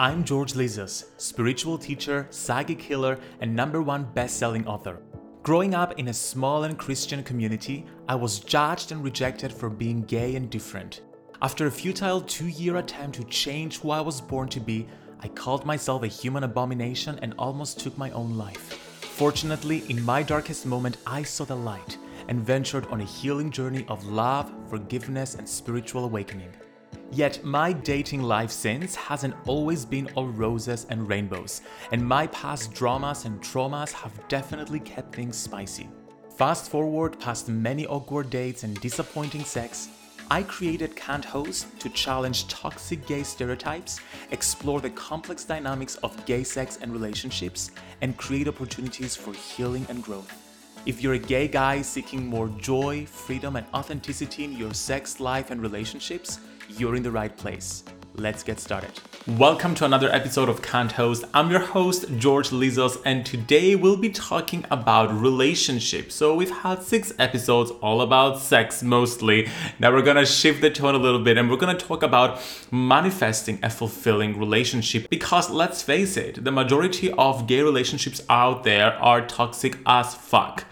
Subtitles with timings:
[0.00, 5.02] I'm George Lizos, spiritual teacher, psychic healer, and number one best selling author.
[5.42, 10.04] Growing up in a small and Christian community, I was judged and rejected for being
[10.04, 11.02] gay and different.
[11.42, 14.88] After a futile two year attempt to change who I was born to be,
[15.20, 18.72] I called myself a human abomination and almost took my own life.
[19.02, 21.98] Fortunately, in my darkest moment, I saw the light
[22.28, 26.54] and ventured on a healing journey of love, forgiveness, and spiritual awakening.
[27.12, 32.72] Yet, my dating life since hasn't always been all roses and rainbows, and my past
[32.72, 35.88] dramas and traumas have definitely kept things spicy.
[36.36, 39.88] Fast forward past many awkward dates and disappointing sex,
[40.30, 43.98] I created Can't Host to challenge toxic gay stereotypes,
[44.30, 47.72] explore the complex dynamics of gay sex and relationships,
[48.02, 50.32] and create opportunities for healing and growth.
[50.86, 55.50] If you're a gay guy seeking more joy, freedom, and authenticity in your sex life
[55.50, 56.38] and relationships,
[56.78, 57.84] you're in the right place.
[58.14, 58.90] Let's get started.
[59.26, 61.24] Welcome to another episode of Can't Host.
[61.32, 66.14] I'm your host, George Lizos, and today we'll be talking about relationships.
[66.14, 69.48] So, we've had six episodes all about sex mostly.
[69.78, 73.58] Now, we're gonna shift the tone a little bit and we're gonna talk about manifesting
[73.62, 75.08] a fulfilling relationship.
[75.08, 80.64] Because let's face it, the majority of gay relationships out there are toxic as fuck.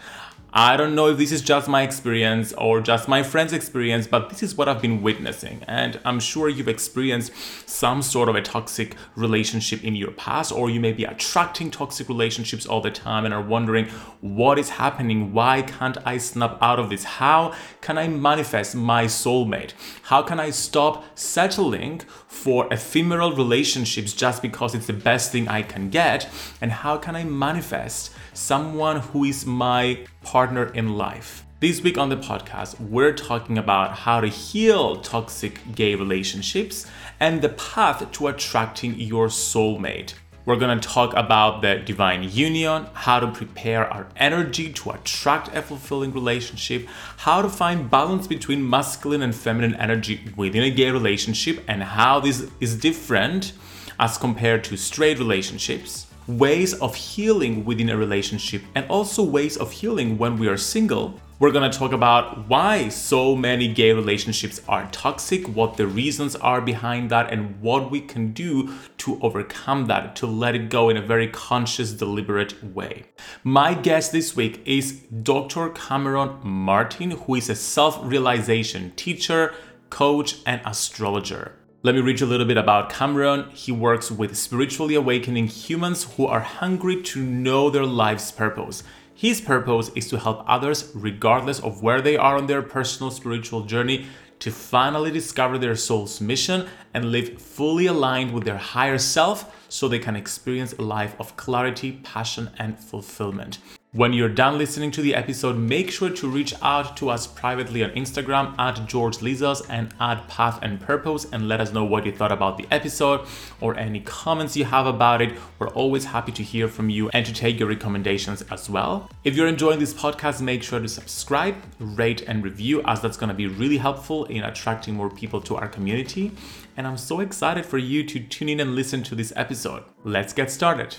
[0.51, 4.29] I don't know if this is just my experience or just my friend's experience, but
[4.29, 5.63] this is what I've been witnessing.
[5.67, 7.31] And I'm sure you've experienced
[7.69, 12.09] some sort of a toxic relationship in your past, or you may be attracting toxic
[12.09, 13.89] relationships all the time and are wondering
[14.21, 15.33] what is happening?
[15.33, 17.03] Why can't I snap out of this?
[17.03, 19.73] How can I manifest my soulmate?
[20.03, 25.61] How can I stop settling for ephemeral relationships just because it's the best thing I
[25.61, 26.27] can get?
[26.59, 31.45] And how can I manifest someone who is my partner in life.
[31.59, 36.85] This week on the podcast, we're talking about how to heal toxic gay relationships
[37.19, 40.13] and the path to attracting your soulmate.
[40.45, 45.61] We're to talk about the divine union, how to prepare our energy to attract a
[45.61, 46.87] fulfilling relationship,
[47.17, 52.19] how to find balance between masculine and feminine energy within a gay relationship, and how
[52.21, 53.51] this is different
[53.99, 59.71] as compared to straight relationships ways of healing within a relationship, and also ways of
[59.71, 61.19] healing when we are single.
[61.39, 66.61] We're gonna talk about why so many gay relationships are toxic, what the reasons are
[66.61, 70.97] behind that, and what we can do to overcome that, to let it go in
[70.97, 73.05] a very conscious, deliberate way.
[73.43, 75.69] My guest this week is Dr.
[75.69, 79.55] Cameron Martin, who is a self realization teacher,
[79.89, 81.53] coach, and astrologer.
[81.81, 83.49] Let me read you a little bit about Cameron.
[83.51, 88.83] He works with spiritually awakening humans who are hungry to know their life's purpose.
[89.15, 93.61] His purpose is to help others, regardless of where they are on their personal spiritual
[93.61, 94.07] journey,
[94.39, 99.87] to finally discover their soul's mission and live fully aligned with their higher self so
[99.87, 103.59] they can experience a life of clarity, passion, and fulfillment.
[103.93, 107.83] When you're done listening to the episode, make sure to reach out to us privately
[107.83, 112.05] on Instagram at George Lizos and at Path and Purpose and let us know what
[112.05, 113.25] you thought about the episode
[113.61, 115.35] or any comments you have about it.
[115.57, 119.09] We're always happy to hear from you and to take your recommendations as well.
[119.23, 123.29] If you're enjoying this podcast, make sure to subscribe, rate, and review, as that's going
[123.29, 126.31] to be really helpful in attracting more people to our community.
[126.77, 129.83] And I'm so excited for you to tune in and listen to this episode.
[130.03, 130.95] Let's get started.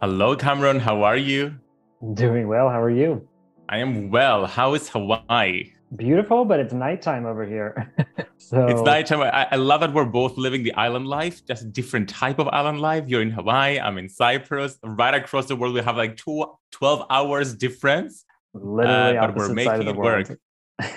[0.00, 0.80] Hello, Cameron.
[0.80, 1.61] How are you?
[2.02, 2.68] Doing well.
[2.68, 3.28] How are you?
[3.68, 4.44] I am well.
[4.46, 5.72] How is Hawaii?
[5.94, 7.94] Beautiful, but it's nighttime over here.
[8.38, 9.20] so it's nighttime.
[9.20, 12.48] I, I, love that we're both living the island life, just a different type of
[12.48, 13.04] island life.
[13.06, 14.80] You're in Hawaii, I'm in Cyprus.
[14.82, 18.24] Right across the world, we have like two, 12 hours difference.
[18.52, 20.36] Literally, uh, but we're making it work.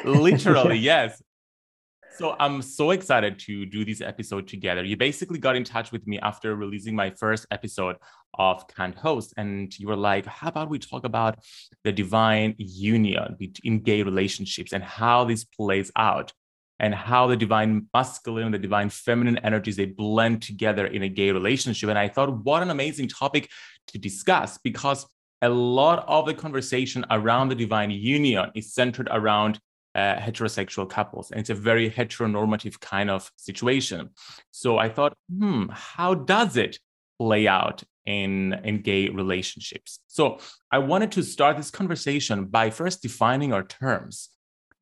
[0.05, 1.21] Literally, yes.
[2.17, 4.85] So I'm so excited to do this episode together.
[4.85, 7.97] You basically got in touch with me after releasing my first episode
[8.39, 11.39] of Can't Host, and you were like, "How about we talk about
[11.83, 16.31] the divine union in gay relationships and how this plays out?"
[16.79, 21.07] and how the divine masculine and the divine feminine energies they blend together in a
[21.07, 23.49] gay relationship and i thought what an amazing topic
[23.87, 25.05] to discuss because
[25.41, 29.57] a lot of the conversation around the divine union is centered around
[29.95, 31.31] uh, heterosexual couples.
[31.31, 34.09] And it's a very heteronormative kind of situation.
[34.51, 36.79] So I thought, hmm, how does it
[37.17, 39.99] play out in, in gay relationships?
[40.07, 40.39] So
[40.71, 44.29] I wanted to start this conversation by first defining our terms.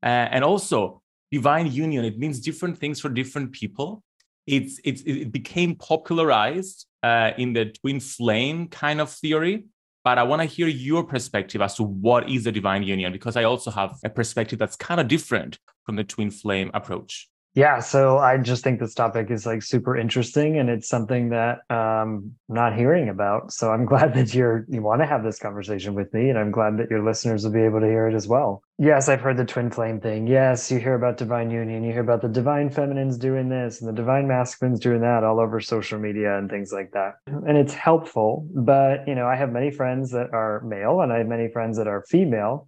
[0.01, 1.01] Uh, and also,
[1.31, 4.03] divine union, it means different things for different people.
[4.45, 9.65] It's, it's, it became popularized uh, in the twin flame kind of theory
[10.03, 13.35] but I want to hear your perspective as to what is the divine union, because
[13.35, 17.29] I also have a perspective that's kind of different from the twin flame approach.
[17.55, 21.59] Yeah, so I just think this topic is like super interesting and it's something that
[21.69, 23.53] um I'm not hearing about.
[23.53, 26.51] So I'm glad that you're you want to have this conversation with me and I'm
[26.51, 28.63] glad that your listeners will be able to hear it as well.
[28.79, 30.25] Yes, I've heard the twin flame thing.
[30.25, 33.87] Yes, you hear about divine union, you hear about the divine feminines doing this and
[33.87, 37.17] the divine masculines doing that all over social media and things like that.
[37.27, 41.19] And it's helpful, but you know, I have many friends that are male and I
[41.19, 42.67] have many friends that are female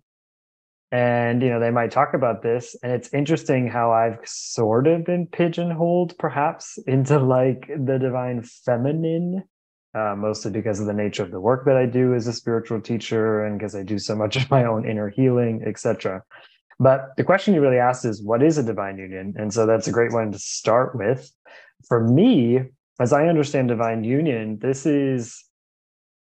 [0.96, 5.04] and you know they might talk about this and it's interesting how i've sort of
[5.04, 9.44] been pigeonholed perhaps into like the divine feminine
[9.94, 12.80] uh, mostly because of the nature of the work that i do as a spiritual
[12.80, 16.24] teacher and because i do so much of my own inner healing etc
[16.80, 19.34] but the question you really asked is what is a divine union?
[19.38, 21.32] And so that's a great one to start with.
[21.88, 22.60] For me
[23.00, 25.44] as i understand divine union this is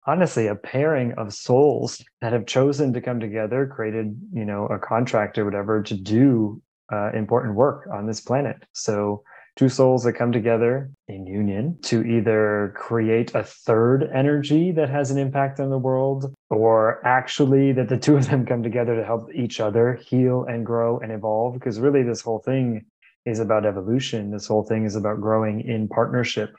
[0.06, 4.79] honestly a pairing of souls that have chosen to come together created you know a
[4.79, 6.61] contract or whatever to do
[6.93, 8.64] uh, important work on this planet.
[8.73, 9.23] So
[9.56, 15.11] two souls that come together in union to either create a third energy that has
[15.11, 19.05] an impact on the world or actually that the two of them come together to
[19.05, 21.55] help each other heal and grow and evolve.
[21.55, 22.85] Because really this whole thing
[23.25, 24.31] is about evolution.
[24.31, 26.55] This whole thing is about growing in partnership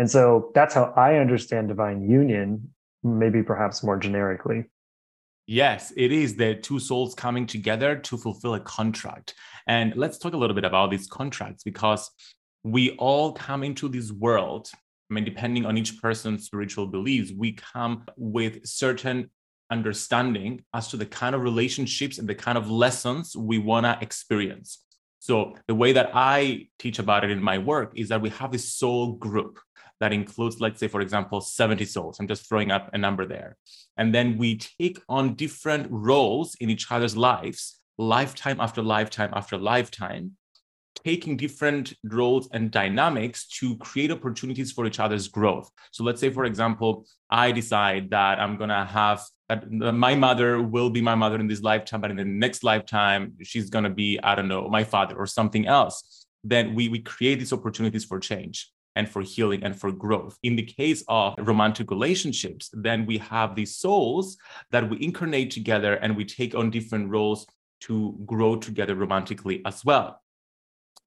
[0.00, 4.64] and so that's how I understand divine union, maybe perhaps more generically.
[5.46, 9.34] Yes, it is the two souls coming together to fulfill a contract.
[9.66, 12.10] And let's talk a little bit about these contracts because
[12.64, 14.70] we all come into this world.
[15.10, 19.28] I mean, depending on each person's spiritual beliefs, we come with certain
[19.70, 23.98] understanding as to the kind of relationships and the kind of lessons we want to
[24.00, 24.82] experience.
[25.18, 28.50] So, the way that I teach about it in my work is that we have
[28.50, 29.60] this soul group
[30.00, 32.18] that includes, let's say, for example, 70 souls.
[32.18, 33.56] I'm just throwing up a number there.
[33.96, 39.58] And then we take on different roles in each other's lives, lifetime after lifetime after
[39.58, 40.32] lifetime,
[41.04, 45.70] taking different roles and dynamics to create opportunities for each other's growth.
[45.92, 50.62] So let's say, for example, I decide that I'm going to have that my mother
[50.62, 54.18] will be my mother in this lifetime, but in the next lifetime, she's to be,
[54.22, 56.26] I don't know, my father or something else.
[56.44, 60.38] Then we, we create these opportunities for change and for healing and for growth.
[60.42, 64.36] In the case of romantic relationships, then we have these souls
[64.70, 67.46] that we incarnate together and we take on different roles
[67.82, 70.20] to grow together romantically as well.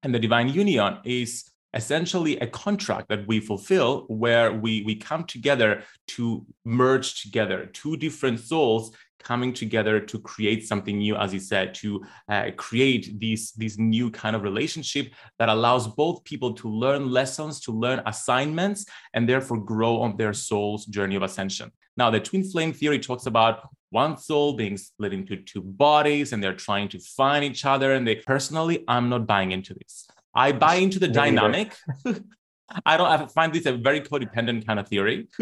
[0.02, 5.24] And the divine union is essentially a contract that we fulfill where we, we come
[5.24, 11.40] together to merge together two different souls coming together to create something new as you
[11.40, 16.68] said to uh, create these these new kind of relationship that allows both people to
[16.70, 21.72] learn lessons to learn assignments and therefore grow on their soul's journey of ascension.
[21.96, 26.44] Now the twin flame theory talks about one soul being split into two bodies and
[26.44, 30.08] they're trying to find each other and they personally i'm not buying into this.
[30.36, 31.76] I buy into the dynamic.
[32.86, 35.28] I don't I find this a very codependent kind of theory.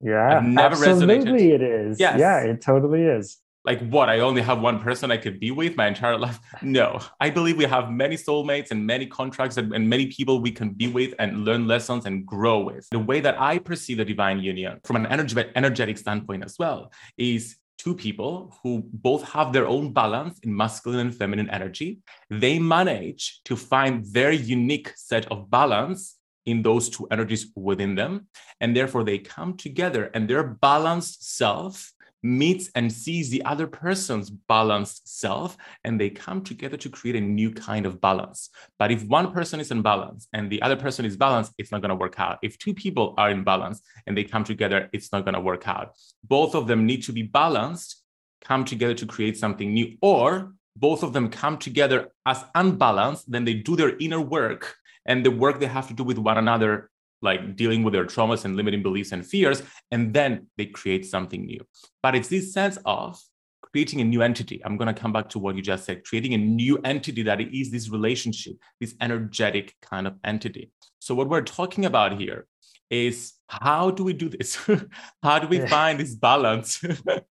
[0.00, 1.54] Yeah, never absolutely resonated.
[1.54, 2.00] it is.
[2.00, 2.18] Yes.
[2.18, 3.38] Yeah, it totally is.
[3.64, 4.08] Like what?
[4.08, 6.38] I only have one person I could be with my entire life.
[6.62, 10.52] No, I believe we have many soulmates and many contracts and, and many people we
[10.52, 12.88] can be with and learn lessons and grow with.
[12.90, 16.92] The way that I perceive the divine union from an energy, energetic standpoint as well
[17.18, 21.98] is two people who both have their own balance in masculine and feminine energy.
[22.30, 26.15] They manage to find their unique set of balance
[26.46, 28.28] in those two energies within them.
[28.60, 31.92] And therefore, they come together and their balanced self
[32.22, 37.20] meets and sees the other person's balanced self, and they come together to create a
[37.20, 38.50] new kind of balance.
[38.78, 41.82] But if one person is in balance and the other person is balanced, it's not
[41.82, 42.38] going to work out.
[42.42, 45.68] If two people are in balance and they come together, it's not going to work
[45.68, 45.94] out.
[46.24, 48.02] Both of them need to be balanced,
[48.40, 53.44] come together to create something new, or both of them come together as unbalanced, then
[53.44, 56.90] they do their inner work and the work they have to do with one another
[57.22, 61.46] like dealing with their traumas and limiting beliefs and fears and then they create something
[61.46, 61.64] new.
[62.02, 63.18] But it's this sense of
[63.62, 64.60] creating a new entity.
[64.64, 67.40] I'm going to come back to what you just said creating a new entity that
[67.40, 70.70] is this relationship this energetic kind of entity.
[70.98, 72.46] So what we're talking about here
[72.90, 74.58] is how do we do this?
[75.22, 76.82] How do we find this balance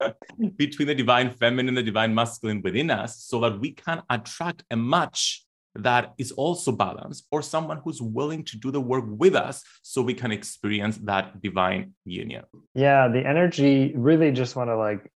[0.56, 4.64] between the divine feminine and the divine masculine within us so that we can attract
[4.70, 5.41] a match
[5.74, 10.02] that is also balanced or someone who's willing to do the work with us so
[10.02, 12.44] we can experience that divine union.
[12.74, 15.10] Yeah the energy really just want to like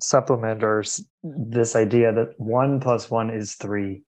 [0.00, 0.84] supplement or
[1.22, 4.02] this idea that one plus one is three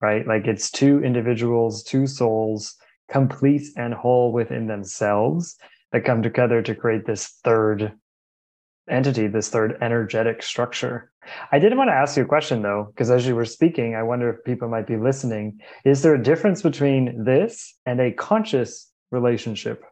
[0.00, 0.26] right?
[0.26, 2.74] Like it's two individuals two souls
[3.08, 5.56] complete and whole within themselves
[5.92, 7.92] that come together to create this third
[8.88, 11.10] entity, this third energetic structure.
[11.52, 14.02] I did want to ask you a question though, because as you were speaking, I
[14.02, 15.60] wonder if people might be listening.
[15.84, 19.84] Is there a difference between this and a conscious relationship?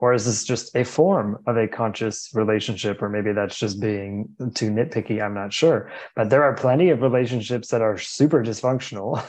[0.00, 3.00] Or is this just a form of a conscious relationship?
[3.00, 5.22] Or maybe that's just being too nitpicky.
[5.24, 5.90] I'm not sure.
[6.14, 9.22] But there are plenty of relationships that are super dysfunctional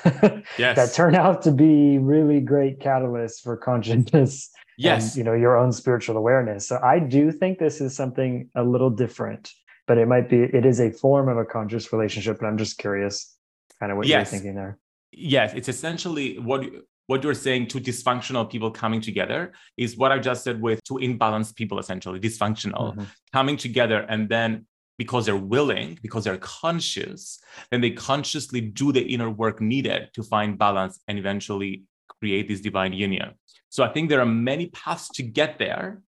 [0.58, 0.76] yes.
[0.76, 5.58] that turn out to be really great catalysts for consciousness yes and, you know your
[5.58, 9.52] own spiritual awareness so i do think this is something a little different
[9.88, 12.78] but it might be it is a form of a conscious relationship and i'm just
[12.78, 13.36] curious
[13.80, 14.32] kind of what yes.
[14.32, 14.78] you're thinking there
[15.12, 16.66] yes it's essentially what
[17.08, 20.96] what you're saying to dysfunctional people coming together is what i just said with two
[20.96, 23.04] imbalanced people essentially dysfunctional mm-hmm.
[23.32, 24.66] coming together and then
[24.98, 27.40] because they're willing because they're conscious
[27.72, 32.62] then they consciously do the inner work needed to find balance and eventually create this
[32.62, 33.34] divine union
[33.76, 36.02] so I think there are many paths to get there.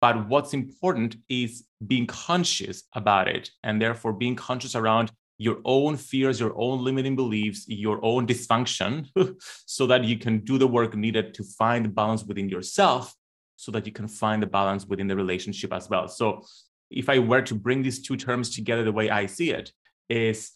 [0.00, 5.96] But what's important is being conscious about it and therefore being conscious around your own
[5.96, 9.06] fears, your own limiting beliefs, your own dysfunction,
[9.66, 13.14] so that you can do the work needed to find the balance within yourself,
[13.54, 16.08] so that you can find the balance within the relationship as well.
[16.08, 16.44] So,
[16.90, 19.70] if I were to bring these two terms together the way I see it,
[20.08, 20.50] is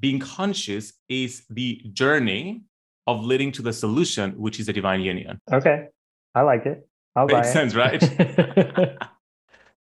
[0.00, 2.62] being conscious is the journey
[3.08, 5.40] of leading to the solution, which is a divine union.
[5.50, 5.86] Okay.
[6.34, 6.86] I like it.
[7.16, 8.02] I'll Makes sense, right?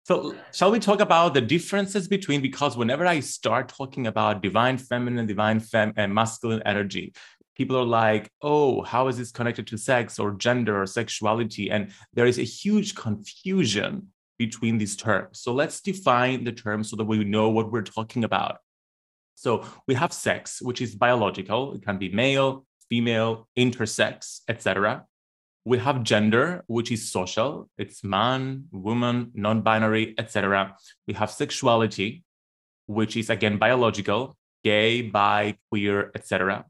[0.04, 2.42] so, shall we talk about the differences between?
[2.42, 7.14] Because whenever I start talking about divine feminine, divine fem, and masculine energy,
[7.56, 11.92] people are like, "Oh, how is this connected to sex or gender or sexuality?" And
[12.14, 15.40] there is a huge confusion between these terms.
[15.40, 18.58] So let's define the terms so that we know what we're talking about.
[19.36, 21.74] So we have sex, which is biological.
[21.74, 25.06] It can be male, female, intersex, etc
[25.66, 27.70] we have gender which is social.
[27.78, 30.76] It's man woman non-binary etc
[31.08, 32.24] we have sexuality
[32.86, 36.66] which is again biological gay bi queer etc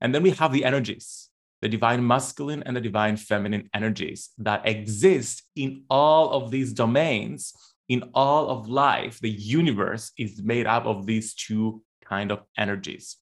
[0.00, 1.28] and then we have the energies
[1.60, 7.54] the divine masculine and the divine feminine energies that exist in all of these domains
[7.88, 9.20] in all of life.
[9.20, 13.21] The universe is made up of these two kind of energies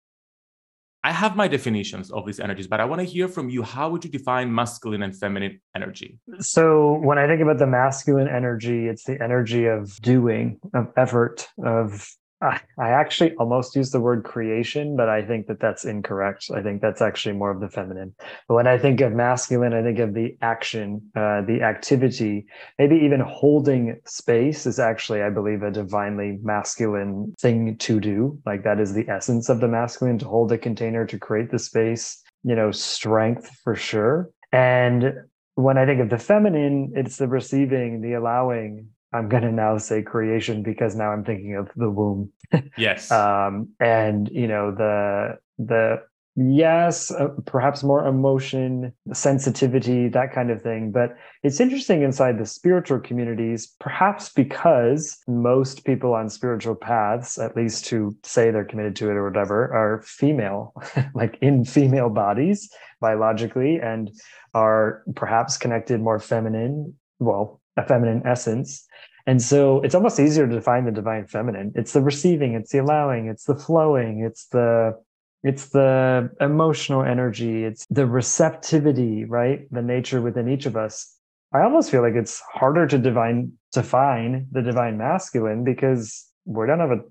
[1.02, 3.62] I have my definitions of these energies, but I want to hear from you.
[3.62, 6.18] How would you define masculine and feminine energy?
[6.40, 11.48] So, when I think about the masculine energy, it's the energy of doing, of effort,
[11.64, 12.06] of
[12.42, 16.50] I actually almost use the word creation, but I think that that's incorrect.
[16.54, 18.14] I think that's actually more of the feminine.
[18.48, 22.46] But when I think of masculine, I think of the action, uh, the activity,
[22.78, 28.38] maybe even holding space is actually, I believe, a divinely masculine thing to do.
[28.46, 31.58] Like that is the essence of the masculine to hold a container, to create the
[31.58, 34.30] space, you know, strength for sure.
[34.50, 35.12] And
[35.56, 39.76] when I think of the feminine, it's the receiving, the allowing, I'm going to now
[39.78, 42.32] say creation because now I'm thinking of the womb.
[42.76, 43.10] yes.
[43.20, 46.02] Um, and you know the the
[46.36, 50.90] yes, uh, perhaps more emotion, sensitivity, that kind of thing.
[50.92, 57.56] But it's interesting inside the spiritual communities, perhaps because most people on spiritual paths, at
[57.56, 60.74] least who say they're committed to it or whatever, are female,
[61.14, 64.10] like in female bodies biologically, and
[64.54, 66.94] are perhaps connected more feminine.
[67.18, 68.86] Well, a feminine essence
[69.26, 71.72] and so it's almost easier to define the divine feminine.
[71.74, 74.96] It's the receiving, it's the allowing, it's the flowing, it's the
[75.42, 79.60] it's the emotional energy, it's the receptivity, right?
[79.70, 81.16] The nature within each of us.
[81.52, 86.80] I almost feel like it's harder to divine define the divine masculine because we don't
[86.80, 87.02] have a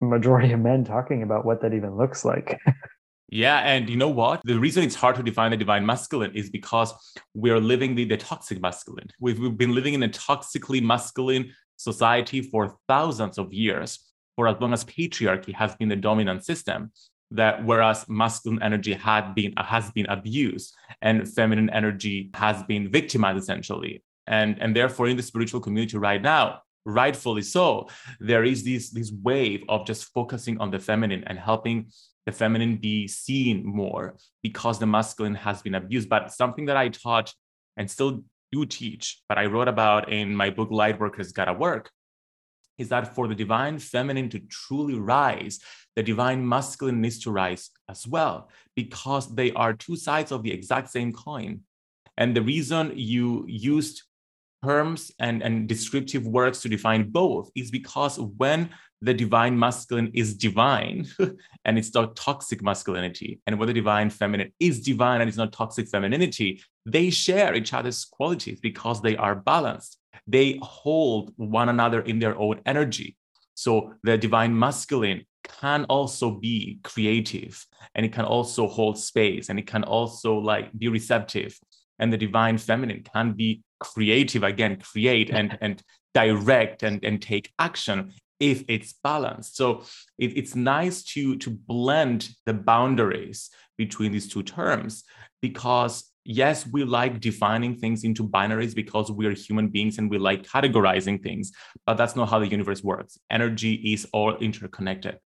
[0.00, 2.60] majority of men talking about what that even looks like.
[3.28, 4.42] Yeah, and you know what?
[4.44, 6.92] The reason it's hard to define the divine masculine is because
[7.34, 9.08] we're living the, the toxic masculine.
[9.20, 13.98] We've, we've been living in a toxically masculine society for thousands of years,
[14.36, 16.92] for as long as patriarchy has been the dominant system.
[17.30, 23.38] That whereas masculine energy had been has been abused and feminine energy has been victimized
[23.38, 27.88] essentially, and and therefore in the spiritual community right now, rightfully so,
[28.20, 31.90] there is this this wave of just focusing on the feminine and helping
[32.26, 36.08] the feminine be seen more because the masculine has been abused.
[36.08, 37.32] But something that I taught
[37.76, 38.22] and still
[38.52, 41.90] do teach, but I wrote about in my book, Lightworkers Gotta Work,
[42.78, 45.60] is that for the divine feminine to truly rise,
[45.96, 50.52] the divine masculine needs to rise as well, because they are two sides of the
[50.52, 51.60] exact same coin.
[52.16, 54.02] And the reason you used
[54.62, 60.34] terms and, and descriptive words to define both is because when the divine masculine is
[60.34, 61.06] divine
[61.64, 65.52] and it's not toxic masculinity, and when the divine feminine is divine and it's not
[65.52, 69.98] toxic femininity, they share each other's qualities because they are balanced.
[70.26, 73.16] They hold one another in their own energy.
[73.54, 79.58] So the divine masculine can also be creative and it can also hold space and
[79.58, 81.58] it can also like be receptive
[82.02, 85.82] and the divine feminine can be creative again create and and
[86.14, 89.56] direct and and take action if it's balanced.
[89.56, 89.84] So
[90.18, 95.04] it, it's nice to to blend the boundaries between these two terms
[95.40, 100.44] because yes we like defining things into binaries because we're human beings and we like
[100.44, 101.50] categorizing things
[101.84, 103.18] but that's not how the universe works.
[103.30, 105.18] Energy is all interconnected.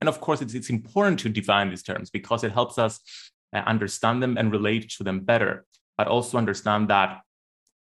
[0.00, 3.00] And of course, it's, it's important to define these terms because it helps us
[3.54, 5.64] uh, understand them and relate to them better,
[5.96, 7.20] but also understand that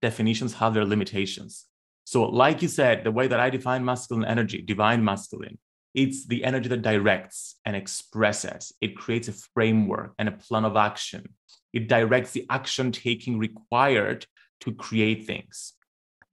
[0.03, 1.67] definitions have their limitations.
[2.05, 5.59] So, like you said, the way that I define masculine energy, divine masculine,
[5.95, 8.73] it's the energy that directs and expresses.
[8.81, 11.31] It creates a framework and a plan of action.
[11.73, 14.27] It directs the action taking required
[14.61, 15.73] to create things.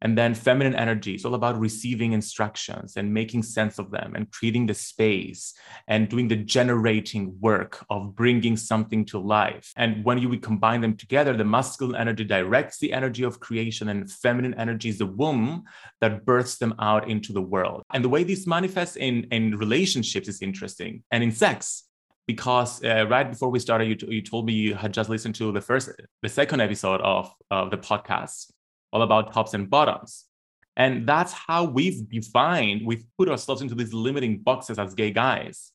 [0.03, 4.29] And then feminine energy is all about receiving instructions and making sense of them and
[4.29, 5.53] creating the space
[5.87, 9.71] and doing the generating work of bringing something to life.
[9.77, 14.11] And when you combine them together, the masculine energy directs the energy of creation and
[14.11, 15.63] feminine energy is the womb
[16.01, 17.83] that births them out into the world.
[17.93, 21.85] And the way this manifests in, in relationships is interesting and in sex
[22.27, 25.35] because uh, right before we started, you, t- you told me you had just listened
[25.35, 25.89] to the first,
[26.21, 28.52] the second episode of, of the podcast
[28.93, 30.25] all about tops and bottoms.
[30.77, 35.71] And that's how we've defined, we've put ourselves into these limiting boxes as gay guys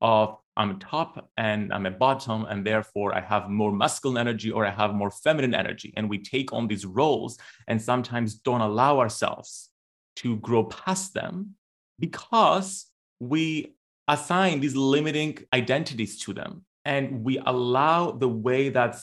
[0.00, 4.50] of I'm a top and I'm a bottom, and therefore I have more masculine energy
[4.50, 5.92] or I have more feminine energy.
[5.96, 7.38] And we take on these roles
[7.68, 9.70] and sometimes don't allow ourselves
[10.16, 11.54] to grow past them
[11.98, 12.86] because
[13.18, 13.74] we
[14.08, 16.64] assign these limiting identities to them.
[16.84, 18.96] And we allow the way that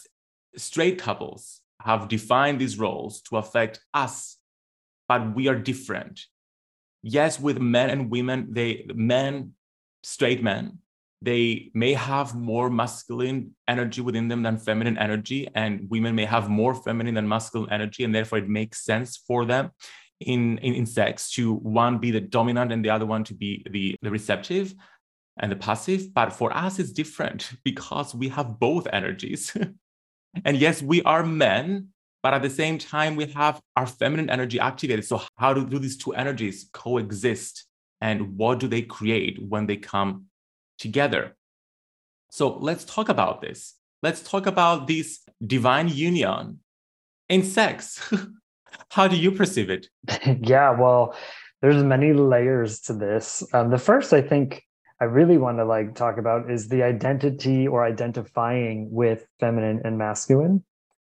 [0.56, 4.38] straight couples have defined these roles to affect us,
[5.08, 6.22] but we are different.
[7.02, 9.54] Yes, with men and women, they men,
[10.04, 10.80] straight men,
[11.22, 16.50] they may have more masculine energy within them than feminine energy, and women may have
[16.50, 19.72] more feminine than masculine energy, and therefore it makes sense for them
[20.22, 23.66] in, in, in sex to one be the dominant and the other one to be
[23.70, 24.74] the, the receptive
[25.40, 26.14] and the passive.
[26.14, 29.56] But for us, it's different because we have both energies.
[30.46, 31.90] And yes, we are men,
[32.22, 35.06] but at the same time, we have our feminine energy activated.
[35.06, 37.66] So, how do, do these two energies coexist?
[38.02, 40.26] And what do they create when they come
[40.78, 41.36] together?
[42.32, 43.76] So, let's talk about this.
[44.02, 46.60] Let's talk about this divine union
[47.28, 48.14] in sex.
[48.92, 49.88] how do you perceive it?
[50.42, 51.16] yeah, well,
[51.62, 53.44] there's many layers to this.
[53.54, 54.64] Um, the first, I think,
[55.02, 59.98] I really want to like talk about is the identity or identifying with feminine and
[59.98, 60.64] masculine.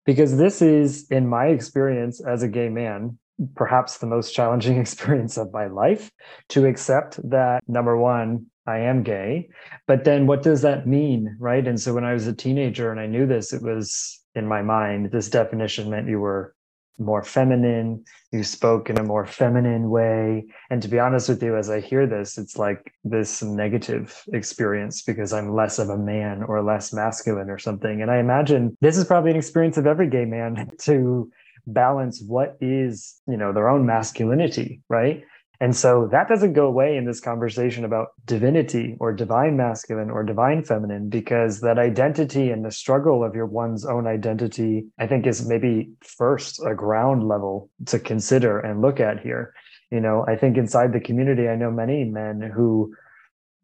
[0.05, 3.17] Because this is in my experience as a gay man
[3.55, 6.11] perhaps the most challenging experience of my life
[6.49, 9.49] to accept that number 1 I am gay.
[9.87, 11.67] But then what does that mean right?
[11.67, 14.61] And so when I was a teenager and I knew this it was in my
[14.61, 16.55] mind this definition meant you were
[16.99, 20.45] more feminine you spoke in a more feminine way.
[20.69, 25.01] And to be honest with you as i hear this it's like this negative experience
[25.01, 28.01] because i'm less of a man or less masculine or something.
[28.01, 31.31] And i imagine this is probably an experience of every gay man to
[31.65, 35.23] balance what is you know their own masculinity right
[35.63, 40.21] and so that doesn't go away in this conversation about divinity or divine masculine or
[40.21, 45.25] divine feminine, because that identity and the struggle of your one's own identity, I think,
[45.25, 49.53] is maybe first a ground level to consider and look at here.
[49.89, 52.93] You know, I think inside the community, I know many men who,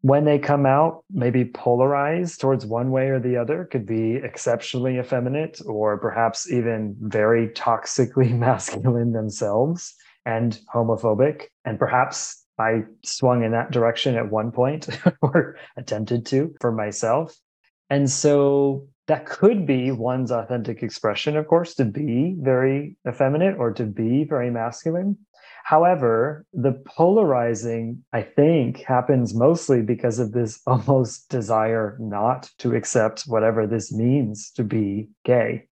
[0.00, 4.98] when they come out, maybe polarized towards one way or the other, could be exceptionally
[4.98, 9.96] effeminate or perhaps even very toxically masculine themselves
[10.30, 11.46] and homophobic.
[11.64, 14.88] And perhaps I swung in that direction at one point
[15.22, 17.36] or attempted to for myself.
[17.88, 23.72] And so that could be one's authentic expression, of course, to be very effeminate or
[23.72, 25.18] to be very masculine.
[25.64, 33.22] However, the polarizing, I think, happens mostly because of this almost desire not to accept
[33.22, 35.66] whatever this means to be gay.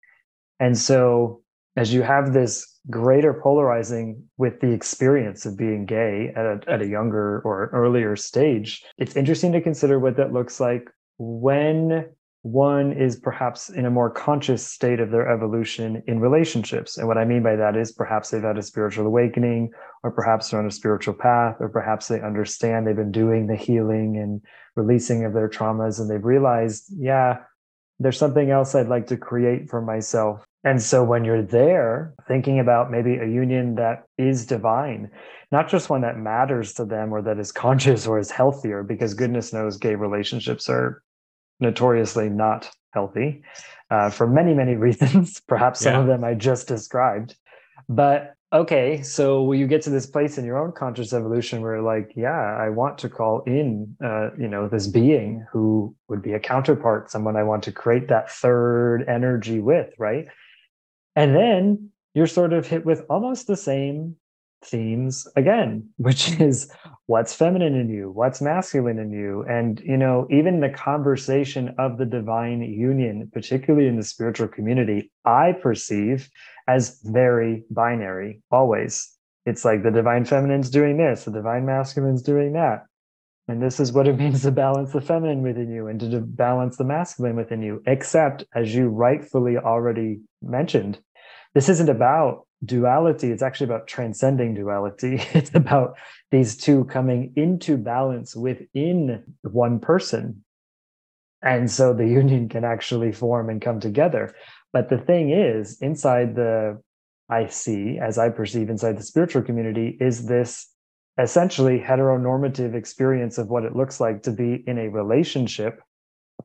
[0.59, 1.43] And so,
[1.79, 6.83] as you have this greater polarizing with the experience of being gay at a, at
[6.83, 8.85] a younger or earlier stage.
[8.99, 12.07] It's interesting to consider what that looks like when
[12.43, 16.99] one is perhaps in a more conscious state of their evolution in relationships.
[16.99, 19.71] And what I mean by that is perhaps they've had a spiritual awakening,
[20.03, 23.57] or perhaps they're on a spiritual path, or perhaps they understand they've been doing the
[23.57, 24.41] healing and
[24.75, 27.39] releasing of their traumas, and they've realized, yeah,
[28.01, 32.59] there's something else I'd like to create for myself And so when you're there thinking
[32.59, 35.11] about maybe a union that is divine,
[35.53, 39.15] not just one that matters to them or that is conscious or is healthier, because
[39.15, 41.03] goodness knows gay relationships are
[41.61, 43.43] notoriously not healthy
[43.91, 45.41] uh, for many, many reasons.
[45.47, 46.01] Perhaps some yeah.
[46.01, 47.37] of them I just described.
[47.89, 52.13] But okay, so you get to this place in your own conscious evolution where, like,
[52.17, 56.41] yeah, I want to call in, uh, you know, this being who would be a
[56.41, 60.27] counterpart, someone I want to create that third energy with, right?
[61.19, 64.15] And then you're sort of hit with almost the same
[64.65, 66.71] themes again, which is
[67.07, 69.45] what's feminine in you, what's masculine in you.
[69.49, 75.11] And, you know, even the conversation of the divine union, particularly in the spiritual community,
[75.25, 76.31] I perceive
[76.69, 79.13] as very binary always.
[79.45, 82.85] It's like the divine feminine's doing this, the divine masculine's doing that.
[83.49, 86.77] And this is what it means to balance the feminine within you and to balance
[86.77, 87.83] the masculine within you.
[87.87, 91.01] Except, as you rightfully already mentioned,
[91.55, 95.23] this isn't about duality it's actually about transcending duality.
[95.35, 95.97] It's about
[96.31, 100.45] these two coming into balance within one person.
[101.43, 104.35] And so the union can actually form and come together.
[104.73, 106.81] But the thing is inside the
[107.31, 110.73] i see as i perceive inside the spiritual community is this
[111.19, 115.83] essentially heteronormative experience of what it looks like to be in a relationship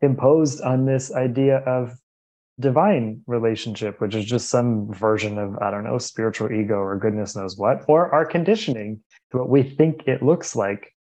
[0.02, 1.96] imposed on this idea of
[2.60, 7.36] divine relationship, which is just some version of, I don't know, spiritual ego or goodness
[7.36, 10.94] knows what, or our conditioning to what we think it looks like.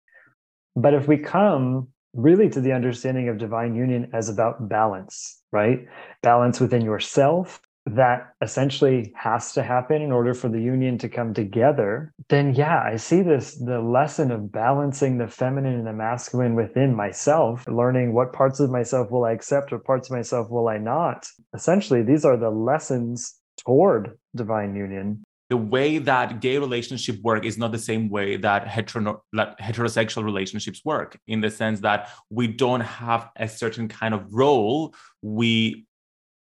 [0.75, 5.87] But if we come really to the understanding of divine union as about balance, right?
[6.23, 11.35] Balance within yourself, that essentially has to happen in order for the union to come
[11.35, 16.55] together, then yeah, I see this the lesson of balancing the feminine and the masculine
[16.55, 20.68] within myself, learning what parts of myself will I accept, what parts of myself will
[20.68, 21.27] I not.
[21.55, 25.25] Essentially, these are the lessons toward divine union.
[25.51, 31.18] The way that gay relationship work is not the same way that heterosexual relationships work,
[31.27, 35.85] in the sense that we don't have a certain kind of role we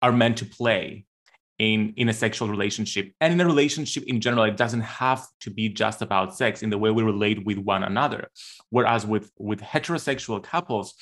[0.02, 1.05] are meant to play
[1.58, 3.12] in in a sexual relationship.
[3.20, 6.70] And in a relationship in general it doesn't have to be just about sex in
[6.70, 8.28] the way we relate with one another.
[8.70, 10.94] Whereas with with heterosexual couples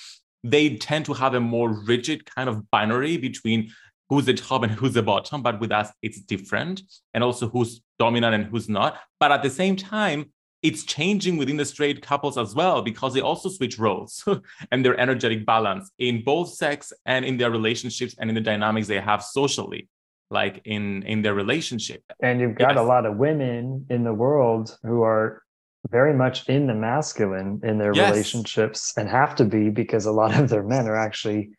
[0.43, 3.73] they tend to have a more rigid kind of binary between
[4.11, 6.83] who's the top and who's the bottom but with us it's different
[7.15, 8.99] and also who's dominant and who's not.
[9.19, 10.31] But at the same time
[10.63, 14.25] it's changing within the straight couples as well because they also switch roles
[14.71, 18.87] and their energetic balance in both sex and in their relationships and in the dynamics
[18.87, 19.89] they have socially
[20.35, 22.79] like in in their relationship and you've got yes.
[22.79, 25.43] a lot of women in the world who are
[25.91, 28.11] very much in the masculine in their yes.
[28.11, 31.51] relationships and have to be because a lot of their men are actually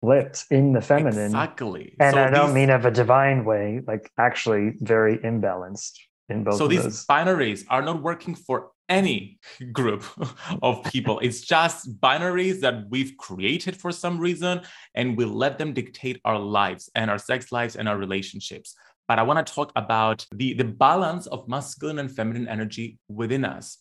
[0.00, 4.10] flipped in the feminine exactly and so i don't mean of a divine way like
[4.18, 5.98] actually very imbalanced
[6.30, 7.04] in both so these those.
[7.06, 9.38] binaries are not working for any
[9.72, 10.04] group
[10.62, 11.18] of people.
[11.20, 14.60] It's just binaries that we've created for some reason,
[14.94, 18.74] and we let them dictate our lives and our sex lives and our relationships.
[19.08, 23.44] But I want to talk about the, the balance of masculine and feminine energy within
[23.44, 23.78] us.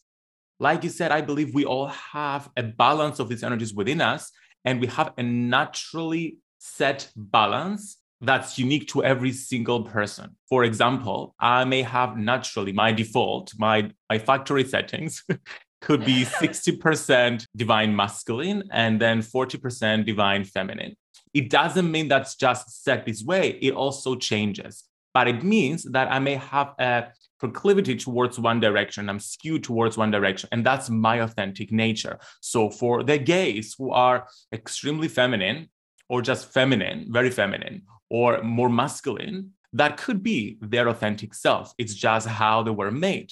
[0.59, 4.31] Like you said, I believe we all have a balance of these energies within us,
[4.65, 10.35] and we have a naturally set balance that's unique to every single person.
[10.47, 15.23] For example, I may have naturally my default, my, my factory settings
[15.81, 20.95] could be 60% divine masculine and then 40% divine feminine.
[21.33, 24.83] It doesn't mean that's just set this way, it also changes.
[25.13, 27.07] But it means that I may have a
[27.39, 29.09] proclivity towards one direction.
[29.09, 32.19] I'm skewed towards one direction, and that's my authentic nature.
[32.41, 35.69] So, for the gays who are extremely feminine
[36.09, 41.73] or just feminine, very feminine, or more masculine, that could be their authentic self.
[41.77, 43.31] It's just how they were made.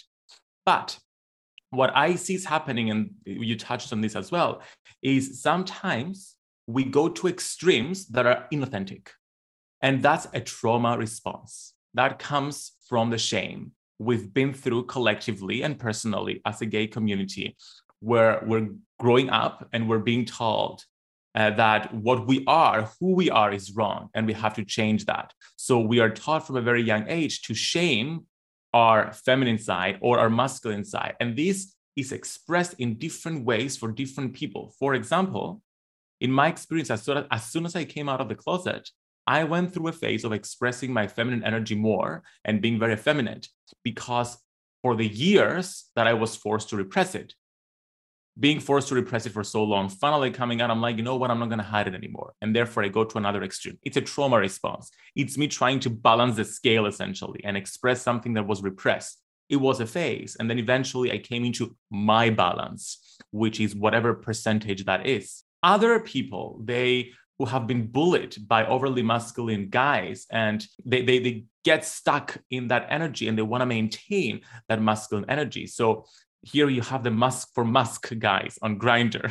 [0.65, 0.99] But
[1.71, 4.61] what I see is happening, and you touched on this as well,
[5.01, 6.35] is sometimes
[6.67, 9.09] we go to extremes that are inauthentic.
[9.81, 15.79] And that's a trauma response that comes from the shame we've been through collectively and
[15.79, 17.55] personally as a gay community,
[17.99, 20.83] where we're growing up and we're being told
[21.35, 25.05] uh, that what we are, who we are, is wrong, and we have to change
[25.05, 25.33] that.
[25.55, 28.25] So we are taught from a very young age to shame
[28.73, 31.15] our feminine side or our masculine side.
[31.19, 34.73] And this is expressed in different ways for different people.
[34.79, 35.61] For example,
[36.19, 38.89] in my experience, as soon as, as soon as I came out of the closet,
[39.25, 43.47] I went through a phase of expressing my feminine energy more and being very effeminate
[43.83, 44.37] because
[44.81, 47.33] for the years that I was forced to repress it,
[48.39, 51.15] being forced to repress it for so long, finally coming out, I'm like, you know
[51.15, 51.31] what?
[51.31, 52.33] I'm not going to hide it anymore.
[52.41, 53.79] And therefore, I go to another extreme.
[53.83, 54.91] It's a trauma response.
[55.15, 59.21] It's me trying to balance the scale essentially and express something that was repressed.
[59.49, 60.35] It was a phase.
[60.39, 65.43] And then eventually, I came into my balance, which is whatever percentage that is.
[65.63, 71.45] Other people, they who have been bullied by overly masculine guys and they, they, they
[71.63, 75.67] get stuck in that energy and they want to maintain that masculine energy.
[75.67, 76.05] So
[76.53, 79.27] here you have the masc for masc guys on Grindr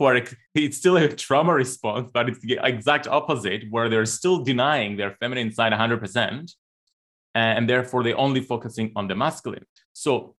[0.54, 5.12] it's still a trauma response but it's the exact opposite where they're still denying their
[5.20, 6.52] feminine side 100%
[7.34, 10.34] and therefore they're only focusing on the masculine so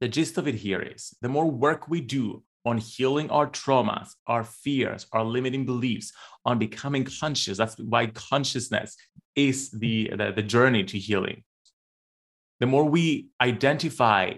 [0.00, 4.10] the gist of it here is the more work we do on healing our traumas,
[4.26, 6.12] our fears, our limiting beliefs,
[6.44, 7.56] on becoming conscious.
[7.56, 8.98] That's why consciousness
[9.34, 11.42] is the, the, the, journey to healing
[12.60, 14.34] the more we identify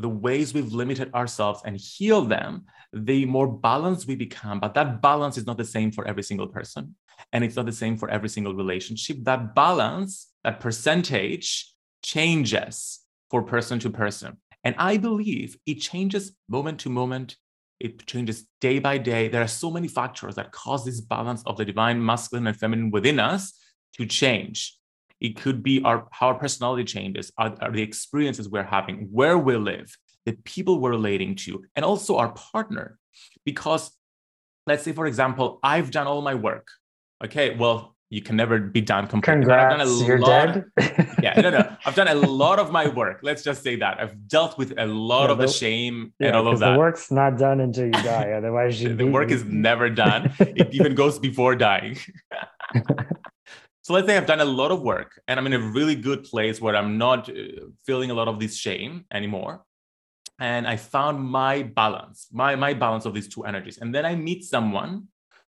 [0.00, 4.60] the ways we've limited ourselves and heal them, the more balanced we become.
[4.60, 6.94] But that balance is not the same for every single person.
[7.32, 9.18] And it's not the same for every single relationship.
[9.22, 14.38] That balance, that percentage changes for person to person.
[14.64, 17.36] And I believe it changes moment to moment.
[17.80, 19.28] It changes day by day.
[19.28, 22.90] There are so many factors that cause this balance of the divine masculine and feminine
[22.90, 23.52] within us
[23.94, 24.76] to change.
[25.20, 29.38] It could be our how our personality changes, are, are the experiences we're having, where
[29.38, 32.98] we live, the people we're relating to, and also our partner.
[33.44, 33.90] Because
[34.66, 36.68] let's say, for example, I've done all my work.
[37.24, 39.42] Okay, well, you can never be done completely.
[39.42, 41.16] Congrats, I've done a you're lot, dead.
[41.22, 41.76] yeah, no, no.
[41.84, 43.20] I've done a lot of my work.
[43.22, 46.28] Let's just say that I've dealt with a lot yeah, of the, the shame yeah,
[46.28, 46.72] and all of that.
[46.72, 48.32] The work's not done until you die.
[48.32, 50.32] Otherwise, you the work is never done.
[50.38, 51.98] it even goes before dying.
[53.88, 56.22] So let's say I've done a lot of work and I'm in a really good
[56.24, 57.32] place where I'm not uh,
[57.86, 59.64] feeling a lot of this shame anymore.
[60.38, 63.78] And I found my balance, my, my balance of these two energies.
[63.78, 65.04] And then I meet someone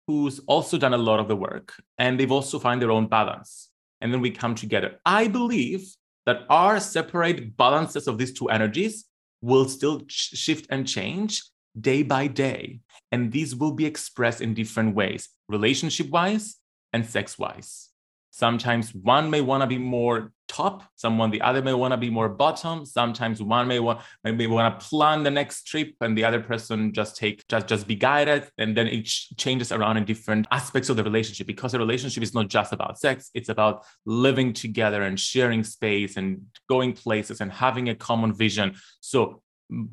[0.08, 3.70] who's also done a lot of the work and they've also found their own balance.
[4.00, 5.02] And then we come together.
[5.06, 5.94] I believe
[6.26, 9.08] that our separate balances of these two energies
[9.42, 11.44] will still sh- shift and change
[11.82, 12.80] day by day.
[13.12, 16.56] And these will be expressed in different ways, relationship wise
[16.94, 17.91] and sex wise.
[18.32, 22.10] Sometimes one may want to be more top, someone the other may want to be
[22.10, 22.86] more bottom.
[22.86, 26.94] Sometimes one may want maybe want to plan the next trip, and the other person
[26.94, 29.06] just take just just be guided, and then it
[29.38, 32.98] changes around in different aspects of the relationship because a relationship is not just about
[32.98, 38.34] sex; it's about living together and sharing space and going places and having a common
[38.34, 38.76] vision.
[39.02, 39.42] So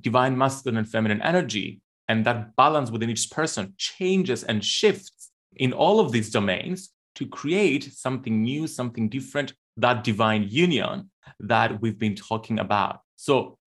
[0.01, 5.73] divine masculine and feminine energy and that balance within each person changes and shifts in
[5.73, 11.99] all of these domains to create something new, something different, that divine union that we've
[11.99, 13.01] been talking about.
[13.17, 13.59] So,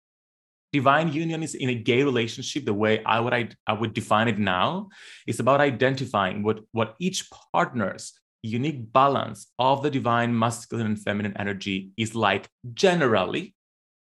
[0.73, 4.39] divine union is in a gay relationship, the way I would, I, would define it
[4.39, 4.89] now,
[5.27, 11.37] is about identifying what, what each partner's unique balance of the divine masculine and feminine
[11.37, 13.55] energy is like generally,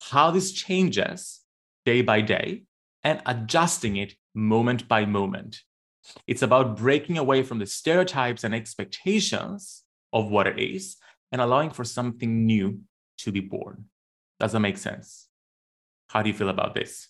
[0.03, 1.41] how this changes
[1.87, 2.65] day by day,
[3.03, 5.61] and adjusting it moment by moment.
[6.27, 10.97] It's about breaking away from the stereotypes and expectations of what it is
[11.33, 12.81] and allowing for something new
[13.19, 13.87] to be born.
[14.39, 15.29] Does that make sense?
[16.09, 17.09] How do you feel about this?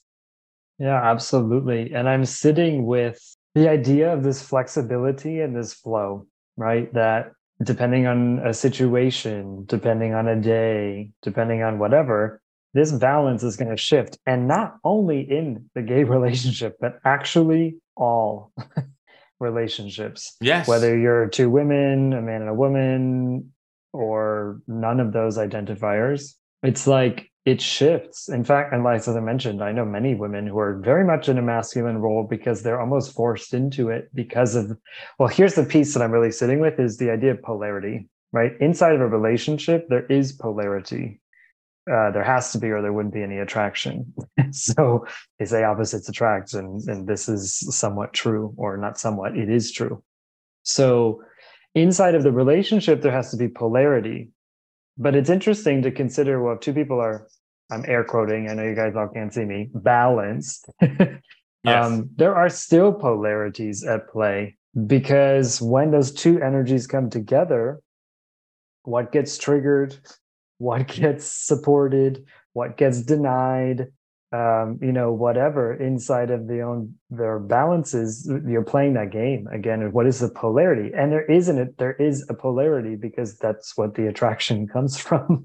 [0.79, 1.93] Yeah, absolutely.
[1.95, 3.19] And I'm sitting with
[3.55, 6.93] the idea of this flexibility and this flow, right?
[6.95, 7.33] That
[7.63, 12.41] depending on a situation, depending on a day, depending on whatever,
[12.75, 14.19] this balance is going to shift.
[14.27, 18.53] And not only in the gay relationship, but actually all
[19.41, 20.37] relationships.
[20.41, 20.69] Yes.
[20.69, 23.53] Whether you're two women, a man and a woman,
[23.93, 28.29] or none of those identifiers, it's like it shifts.
[28.29, 31.29] In fact, and like as I mentioned, I know many women who are very much
[31.29, 34.77] in a masculine role because they're almost forced into it because of,
[35.19, 38.53] well, here's the piece that I'm really sitting with is the idea of polarity, right?
[38.61, 41.20] Inside of a relationship, there is polarity
[41.91, 44.13] uh, there has to be or there wouldn't be any attraction.
[44.53, 45.07] So
[45.39, 49.71] they say opposites attract and, and this is somewhat true or not somewhat it is
[49.71, 50.03] true.
[50.65, 51.23] So
[51.77, 54.31] inside of the relationship there has to be polarity.
[54.99, 57.29] But it's interesting to consider well if two people are
[57.71, 60.69] i'm air quoting i know you guys all can't see me balanced.
[61.63, 61.85] Yes.
[61.85, 67.83] um, there are still polarities at play because when those two energies come together
[68.85, 69.99] what gets triggered
[70.61, 73.87] what gets supported, what gets denied,
[74.33, 79.91] um, you know, whatever inside of the own their balances, you're playing that game again.
[79.91, 80.93] What is the polarity?
[80.95, 85.45] And there isn't it, there is a polarity because that's what the attraction comes from.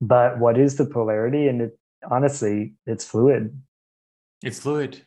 [0.00, 1.48] but what is the polarity?
[1.48, 1.78] And it
[2.10, 3.58] honestly, it's fluid.
[4.42, 5.06] It's fluid.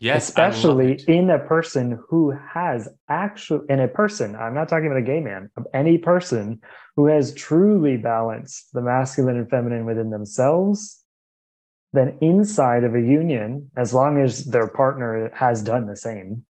[0.00, 4.34] Yes, especially in a person who has actually in a person.
[4.34, 5.50] I'm not talking about a gay man.
[5.74, 6.60] Any person
[6.96, 11.04] who has truly balanced the masculine and feminine within themselves,
[11.92, 16.46] then inside of a union, as long as their partner has done the same,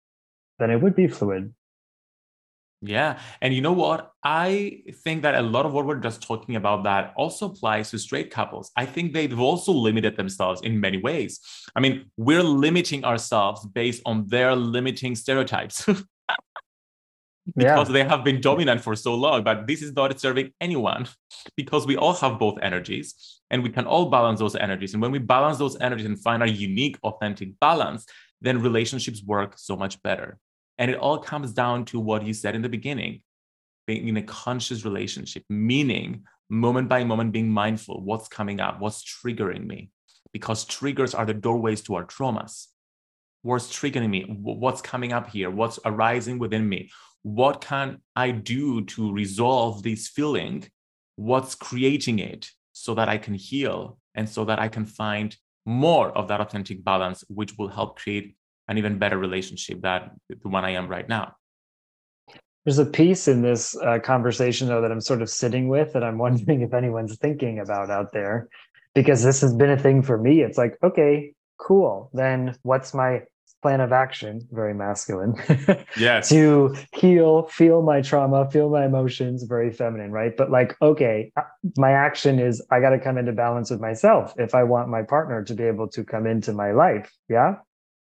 [0.58, 1.54] then it would be fluid.
[2.82, 3.18] Yeah.
[3.40, 4.12] And you know what?
[4.22, 7.98] I think that a lot of what we're just talking about that also applies to
[7.98, 8.70] straight couples.
[8.76, 11.40] I think they've also limited themselves in many ways.
[11.74, 15.88] I mean, we're limiting ourselves based on their limiting stereotypes.
[17.56, 17.92] because yeah.
[17.92, 21.06] they have been dominant for so long, but this is not serving anyone
[21.56, 24.92] because we all have both energies and we can all balance those energies.
[24.92, 28.04] And when we balance those energies and find our unique, authentic balance,
[28.40, 30.38] then relationships work so much better.
[30.78, 33.22] And it all comes down to what you said in the beginning
[33.86, 39.02] being in a conscious relationship, meaning moment by moment being mindful what's coming up, what's
[39.02, 39.90] triggering me,
[40.32, 42.66] because triggers are the doorways to our traumas.
[43.42, 44.24] What's triggering me?
[44.42, 45.50] What's coming up here?
[45.50, 46.90] What's arising within me?
[47.22, 50.64] What can I do to resolve this feeling?
[51.14, 56.10] What's creating it so that I can heal and so that I can find more
[56.10, 58.36] of that authentic balance, which will help create
[58.68, 61.36] an even better relationship that the one I am right now.
[62.64, 66.02] There's a piece in this uh, conversation though that I'm sort of sitting with that
[66.02, 68.48] I'm wondering if anyone's thinking about out there,
[68.94, 70.40] because this has been a thing for me.
[70.40, 72.10] It's like, okay, cool.
[72.12, 73.22] Then what's my
[73.62, 74.48] plan of action?
[74.50, 75.34] Very masculine.
[75.96, 76.28] yes.
[76.30, 79.44] to heal, feel my trauma, feel my emotions.
[79.44, 80.36] Very feminine, right?
[80.36, 81.42] But like, okay, uh,
[81.76, 85.02] my action is I got to come into balance with myself if I want my
[85.02, 87.12] partner to be able to come into my life.
[87.28, 87.56] Yeah.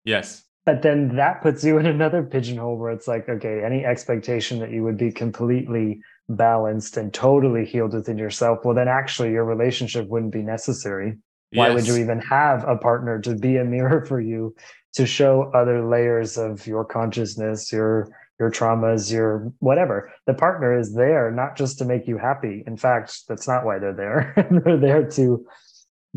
[0.04, 4.58] Yes but then that puts you in another pigeonhole where it's like okay any expectation
[4.58, 9.44] that you would be completely balanced and totally healed within yourself well then actually your
[9.44, 11.18] relationship wouldn't be necessary.
[11.54, 11.74] Why yes.
[11.74, 14.54] would you even have a partner to be a mirror for you
[14.94, 20.10] to show other layers of your consciousness your your traumas your whatever?
[20.26, 22.64] The partner is there not just to make you happy.
[22.66, 24.32] In fact that's not why they're there.
[24.64, 25.46] They're there to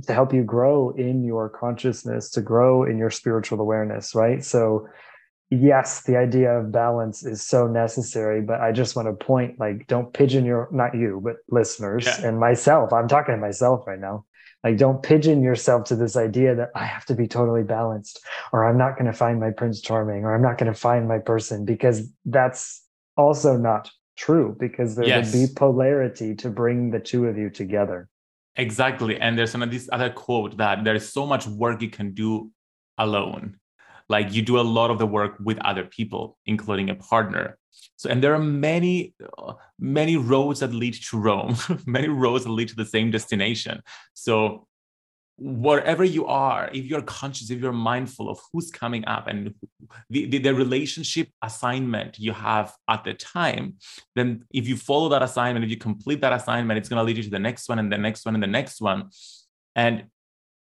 [0.04, 4.44] to help you grow in your consciousness, to grow in your spiritual awareness, right?
[4.44, 4.88] So,
[5.50, 9.88] yes, the idea of balance is so necessary, but I just want to point like,
[9.88, 12.28] don't pigeon your, not you, but listeners yeah.
[12.28, 12.92] and myself.
[12.92, 14.26] I'm talking to myself right now.
[14.66, 18.20] Like, don't pigeon yourself to this idea that I have to be totally balanced,
[18.52, 21.08] or I'm not going to find my Prince Charming, or I'm not going to find
[21.08, 22.84] my person, because that's
[23.16, 25.32] also not true, because there yes.
[25.32, 28.10] would be polarity to bring the two of you together.
[28.58, 29.20] Exactly.
[29.20, 32.52] And there's another this other quote that there is so much work you can do
[32.98, 33.58] alone.
[34.08, 37.58] Like you do a lot of the work with other people, including a partner.
[37.98, 39.13] So, and there are many,
[39.80, 43.82] many roads that lead to Rome, many roads that lead to the same destination.
[44.13, 44.68] So,
[45.38, 49.54] wherever you are, if you're conscious, if you're mindful of who's coming up and
[50.10, 53.76] the, the, the, relationship assignment you have at the time,
[54.15, 57.17] then if you follow that assignment, if you complete that assignment, it's going to lead
[57.17, 59.10] you to the next one and the next one and the next one.
[59.76, 60.06] And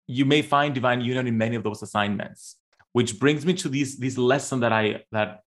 [0.07, 2.57] you may find divine union in many of those assignments,
[2.92, 5.43] which brings me to this, this lesson that I that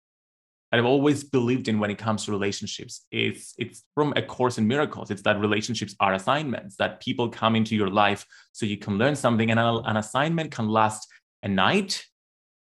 [0.71, 3.05] I've always believed in when it comes to relationships.
[3.11, 5.11] It's it's from a course in miracles.
[5.11, 9.15] It's that relationships are assignments that people come into your life so you can learn
[9.15, 9.51] something.
[9.51, 11.07] And an assignment can last
[11.43, 12.03] a night,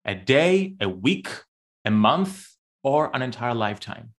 [0.06, 1.30] a day, a week,
[1.86, 2.48] a month,
[2.84, 4.10] or an entire lifetime.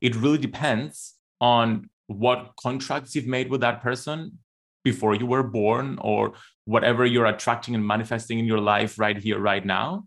[0.00, 4.38] It really depends on what contracts you've made with that person
[4.84, 9.38] before you were born or whatever you're attracting and manifesting in your life right here,
[9.40, 10.06] right now,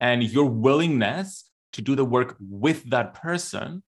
[0.00, 3.82] and your willingness to do the work with that person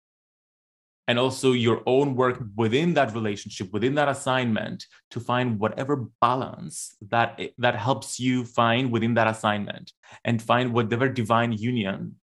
[1.08, 6.96] and also your own work within that relationship within that assignment to find whatever balance
[7.00, 9.92] that that helps you find within that assignment
[10.24, 12.16] and find whatever divine union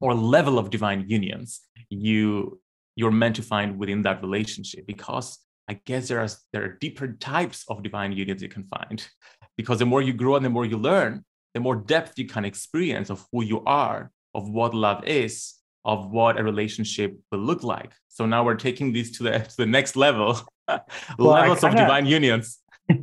[0.00, 2.60] or level of divine unions you
[2.96, 7.08] you're meant to find within that relationship because i guess there are there are deeper
[7.14, 9.08] types of divine unions you can find
[9.56, 11.24] because the more you grow and the more you learn
[11.54, 16.10] the more depth you can experience of who you are of what love is, of
[16.10, 17.92] what a relationship will look like.
[18.08, 20.80] So now we're taking these to the, to the next level, well,
[21.18, 22.58] levels kinda, of divine unions.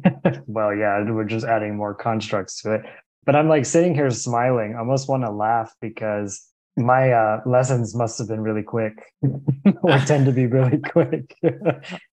[0.47, 2.81] well, yeah, we're just adding more constructs to it.
[3.25, 6.45] But I'm like sitting here smiling, I almost want to laugh because
[6.77, 9.13] my uh, lessons must have been really quick
[9.83, 11.35] or tend to be really quick.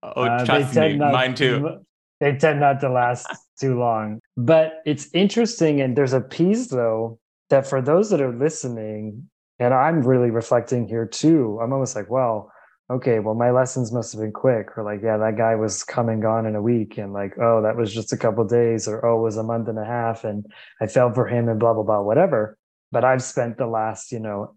[0.03, 1.79] oh, uh, trust me, not, mine too.
[2.21, 3.27] They tend not to last
[3.61, 4.21] too long.
[4.37, 5.81] But it's interesting.
[5.81, 7.19] And there's a piece, though,
[7.51, 9.29] that for those that are listening,
[9.59, 12.51] and I'm really reflecting here too, I'm almost like, well,
[12.91, 16.09] okay, well, my lessons must have been quick, or like, yeah, that guy was come
[16.09, 19.05] and gone in a week, and like, oh, that was just a couple days, or
[19.05, 20.47] oh, it was a month and a half, and
[20.81, 22.57] I fell for him, and blah blah blah, whatever.
[22.93, 24.55] But I've spent the last, you know,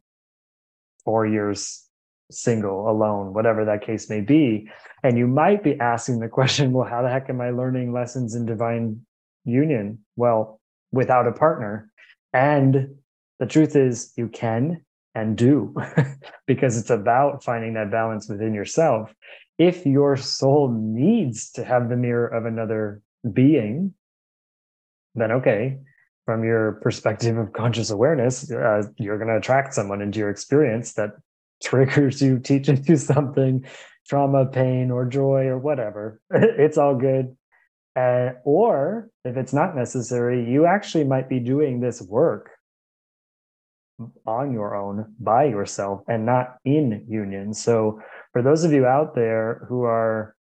[1.03, 1.85] four years
[2.31, 4.69] single, alone, whatever that case may be,
[5.03, 8.35] and you might be asking the question, well, how the heck am I learning lessons
[8.35, 9.05] in divine
[9.45, 9.99] union?
[10.15, 10.59] Well,
[10.91, 11.89] without a partner,
[12.33, 12.95] and
[13.39, 14.81] the truth is, you can
[15.15, 15.75] and do
[16.47, 19.13] because it's about finding that balance within yourself.
[19.57, 23.01] If your soul needs to have the mirror of another
[23.33, 23.93] being,
[25.15, 25.77] then okay,
[26.25, 30.93] from your perspective of conscious awareness, uh, you're going to attract someone into your experience
[30.93, 31.11] that
[31.63, 33.65] triggers you, teaches you something,
[34.07, 36.21] trauma, pain, or joy, or whatever.
[36.31, 37.35] it's all good.
[37.95, 42.51] Uh, or if it's not necessary, you actually might be doing this work
[44.25, 47.53] on your own by yourself and not in union.
[47.53, 47.99] So
[48.31, 50.35] for those of you out there who are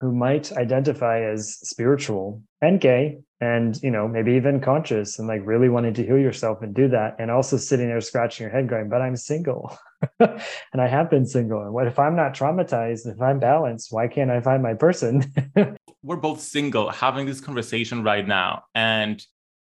[0.00, 5.42] who might identify as spiritual and gay and you know maybe even conscious and like
[5.44, 8.68] really wanting to heal yourself and do that and also sitting there scratching your head
[8.68, 9.76] going but i'm single
[10.20, 14.06] and i have been single and what if i'm not traumatized if i'm balanced why
[14.06, 15.22] can't i find my person
[16.02, 19.24] we're both single having this conversation right now and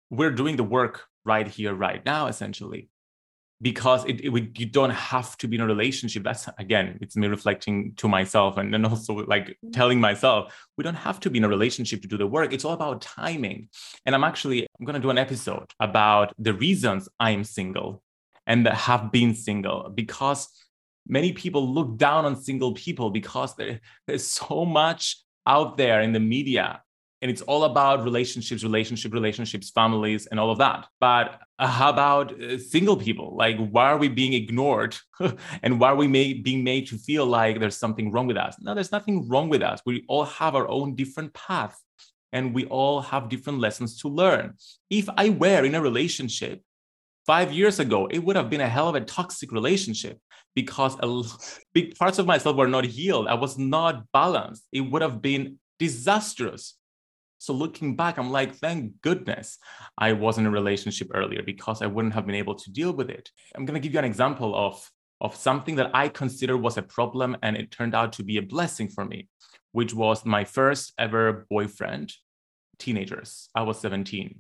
[0.10, 2.90] we're doing the work right here right now essentially.
[3.62, 6.24] Because it, it, you don't have to be in a relationship.
[6.24, 9.70] That's again it's me reflecting to myself and then also like mm-hmm.
[9.70, 12.54] telling myself we don't have to be in a relationship to do the work.
[12.54, 13.70] It's all about timing.
[14.06, 18.02] And i'm actually i'm going to do an episode about the reasons i'm single
[18.48, 20.50] and that have been single because
[21.08, 26.14] many people look down on single people because there, there's so much out there in
[26.14, 26.82] the media
[27.22, 30.88] and it's all about relationships relationship relationships families and all of that.
[31.00, 33.36] But uh, how about uh, single people?
[33.36, 34.96] Like why are we being ignored?
[35.64, 38.56] And why are we being made to feel like there's something wrong with us?
[38.60, 39.82] No there's nothing wrong with us.
[39.86, 41.80] We all have our own different path
[42.34, 44.56] and we all have different lessons to learn.
[44.90, 46.62] If i were in a relationship
[47.26, 50.18] five years ago it would have been a hell of a toxic relationship
[50.56, 51.24] because a,
[51.74, 55.58] big parts of myself were not healed i was not balanced it would have been
[55.80, 56.76] disastrous
[57.42, 59.58] so looking back, I'm like, thank goodness
[59.98, 63.10] I was in a relationship earlier because I wouldn't have been able to deal with
[63.10, 63.32] it.
[63.56, 64.88] I'm going to give you an example of,
[65.22, 68.44] of something that I consider was a problem and it turned out to be a
[68.44, 69.28] blessing for me,
[69.72, 72.14] which was my first ever boyfriend,
[72.78, 73.50] teenagers.
[73.56, 74.38] I was 17.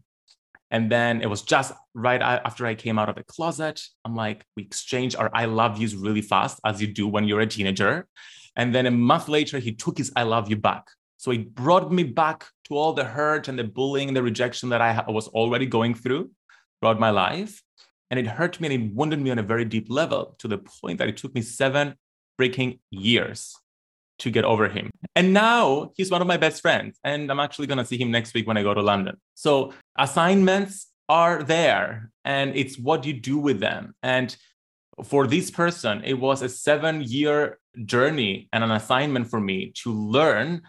[0.71, 3.81] And then it was just right after I came out of the closet.
[4.05, 7.41] I'm like, we exchanged our I love yous really fast, as you do when you're
[7.41, 8.07] a teenager.
[8.55, 10.87] And then a month later, he took his I love you back.
[11.17, 14.69] So it brought me back to all the hurt and the bullying and the rejection
[14.69, 16.31] that I was already going through
[16.79, 17.61] throughout my life.
[18.09, 20.57] And it hurt me and it wounded me on a very deep level to the
[20.57, 21.95] point that it took me seven
[22.39, 23.55] freaking years
[24.21, 24.89] to get over him.
[25.15, 26.99] And now he's one of my best friends.
[27.03, 29.17] And I'm actually going to see him next week when I go to London.
[29.33, 33.95] So assignments are there and it's what you do with them.
[34.03, 34.35] And
[35.03, 39.91] for this person, it was a seven year journey and an assignment for me to
[39.91, 40.61] learn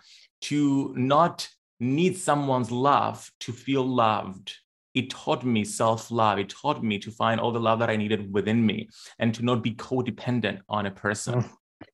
[0.42, 1.48] to not
[1.78, 4.54] need someone's love to feel loved.
[4.94, 6.38] It taught me self love.
[6.38, 8.88] It taught me to find all the love that I needed within me
[9.18, 11.42] and to not be codependent on a person.
[11.42, 11.50] Mm.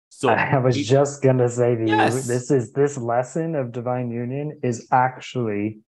[0.09, 2.15] So I was just gonna say yes.
[2.15, 5.81] you, this is this lesson of divine union is actually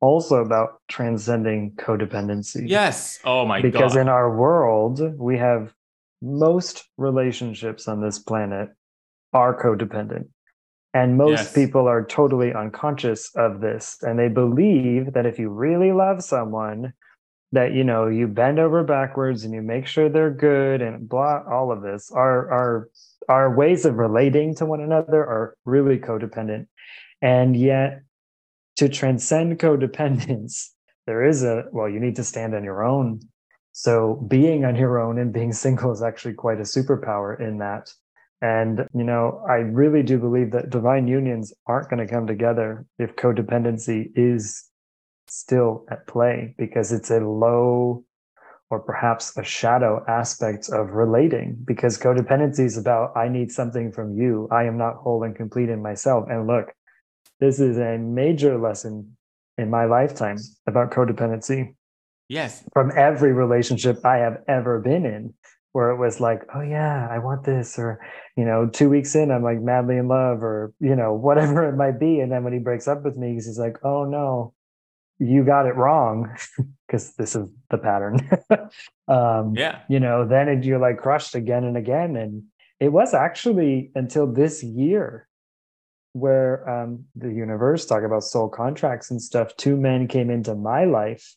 [0.00, 2.68] also about transcending codependency.
[2.68, 3.18] Yes.
[3.24, 3.78] Oh my because god.
[3.78, 5.72] Because in our world, we have
[6.20, 8.70] most relationships on this planet
[9.32, 10.28] are codependent.
[10.94, 11.54] And most yes.
[11.54, 13.96] people are totally unconscious of this.
[14.02, 16.92] And they believe that if you really love someone,
[17.52, 21.42] that you know you bend over backwards and you make sure they're good and blah
[21.50, 22.10] all of this.
[22.10, 22.88] Our our
[23.28, 26.66] our ways of relating to one another are really codependent.
[27.20, 28.02] And yet
[28.76, 30.70] to transcend codependence
[31.06, 33.20] there is a well you need to stand on your own.
[33.72, 37.90] So being on your own and being single is actually quite a superpower in that.
[38.42, 42.84] And, you know, I really do believe that divine unions aren't going to come together
[42.98, 44.64] if codependency is
[45.28, 48.04] still at play because it's a low
[48.70, 54.16] or perhaps a shadow aspect of relating because codependency is about I need something from
[54.16, 54.48] you.
[54.50, 56.26] I am not whole and complete in myself.
[56.30, 56.72] And look,
[57.38, 59.16] this is a major lesson
[59.58, 61.74] in my lifetime about codependency.
[62.28, 62.64] Yes.
[62.72, 65.34] From every relationship I have ever been in
[65.72, 67.98] where it was like, oh yeah, I want this, or
[68.36, 71.76] you know, two weeks in, I'm like madly in love, or you know, whatever it
[71.76, 72.20] might be.
[72.20, 74.54] And then when he breaks up with me, he's like, oh no,
[75.22, 76.36] you got it wrong,
[76.86, 78.28] because this is the pattern.
[79.08, 82.44] um, yeah, you know, then it, you're like crushed again and again, and
[82.80, 85.28] it was actually until this year
[86.14, 90.84] where um, the universe talk about soul contracts and stuff two men came into my
[90.84, 91.34] life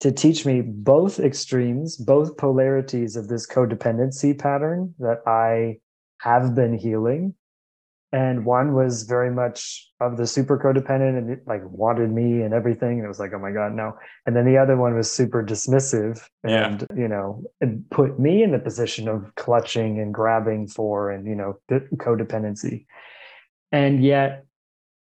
[0.00, 5.76] to teach me both extremes both polarities of this codependency pattern that i
[6.18, 7.34] have been healing
[8.16, 12.54] and one was very much of the super codependent and it like wanted me and
[12.54, 13.92] everything and it was like oh my god no.
[14.24, 16.96] And then the other one was super dismissive and yeah.
[16.96, 21.34] you know it put me in the position of clutching and grabbing for and you
[21.34, 22.86] know codependency.
[23.70, 24.46] And yet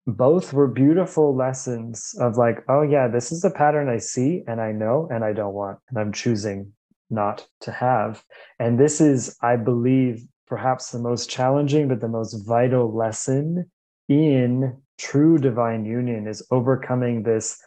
[0.06, 4.60] both were beautiful lessons of like oh yeah this is the pattern i see and
[4.60, 6.72] i know and i don't want and i'm choosing
[7.08, 8.22] not to have.
[8.58, 13.70] And this is i believe perhaps the most challenging but the most vital lesson
[14.08, 17.60] in true divine union is overcoming this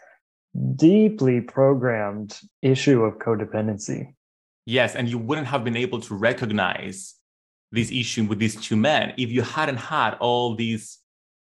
[0.75, 4.13] deeply programmed issue of codependency.
[4.65, 7.15] Yes, and you wouldn't have been able to recognize
[7.71, 10.99] this issue with these two men if you hadn't had all these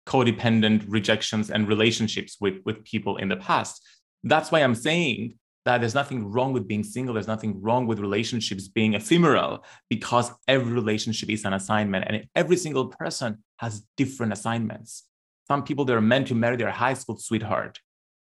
[0.07, 3.87] codependent rejections and relationships with, with people in the past.
[4.25, 5.39] That's why I'm saying
[5.69, 7.13] that there's nothing wrong with being single.
[7.13, 12.57] There's nothing wrong with relationships being ephemeral because every relationship is an assignment and every
[12.57, 15.05] single person has different assignments.
[15.47, 17.81] Some people, they're meant to marry their high school sweetheart.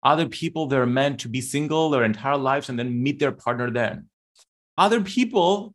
[0.03, 3.71] Other people, they're meant to be single their entire lives and then meet their partner
[3.71, 4.07] then.
[4.79, 5.75] Other people,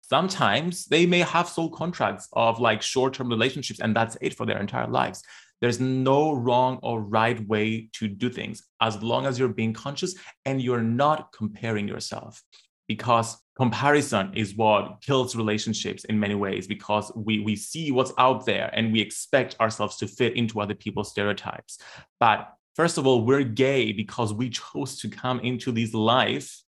[0.00, 4.46] sometimes they may have soul contracts of like short term relationships and that's it for
[4.46, 5.22] their entire lives.
[5.60, 10.14] There's no wrong or right way to do things as long as you're being conscious
[10.44, 12.42] and you're not comparing yourself.
[12.86, 18.44] Because comparison is what kills relationships in many ways because we, we see what's out
[18.44, 21.78] there and we expect ourselves to fit into other people's stereotypes.
[22.20, 26.62] But first of all, we're gay because we chose to come into this life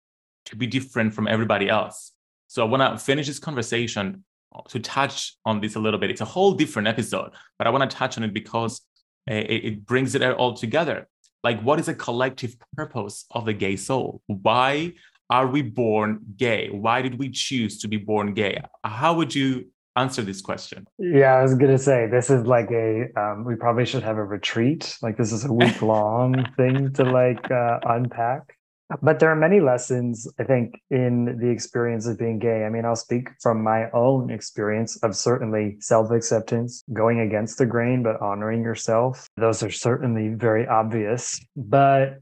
[0.47, 2.13] to be different from everybody else.
[2.49, 4.25] So I want to finish this conversation
[4.69, 6.11] to touch on this a little bit.
[6.11, 8.81] It's a whole different episode, but I want to touch on it because
[9.27, 11.09] it, it brings it all together.
[11.45, 14.23] Like, what is a collective purpose of the gay soul?
[14.27, 14.95] Why
[15.29, 16.69] are we born gay?
[16.71, 18.61] Why did we choose to be born gay?
[18.85, 20.87] How would you answer this question?
[20.99, 24.25] Yeah, I was gonna say this is like a um, we probably should have a
[24.25, 24.97] retreat.
[25.03, 28.57] Like this is a week long thing to like uh, unpack
[29.01, 32.65] but there are many lessons i think in the experience of being gay.
[32.65, 38.03] I mean i'll speak from my own experience of certainly self-acceptance going against the grain
[38.03, 39.29] but honoring yourself.
[39.37, 41.41] Those are certainly very obvious.
[41.57, 42.19] But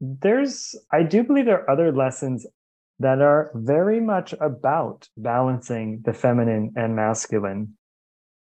[0.00, 2.46] there's i do believe there are other lessons
[3.00, 7.76] that are very much about balancing the feminine and masculine.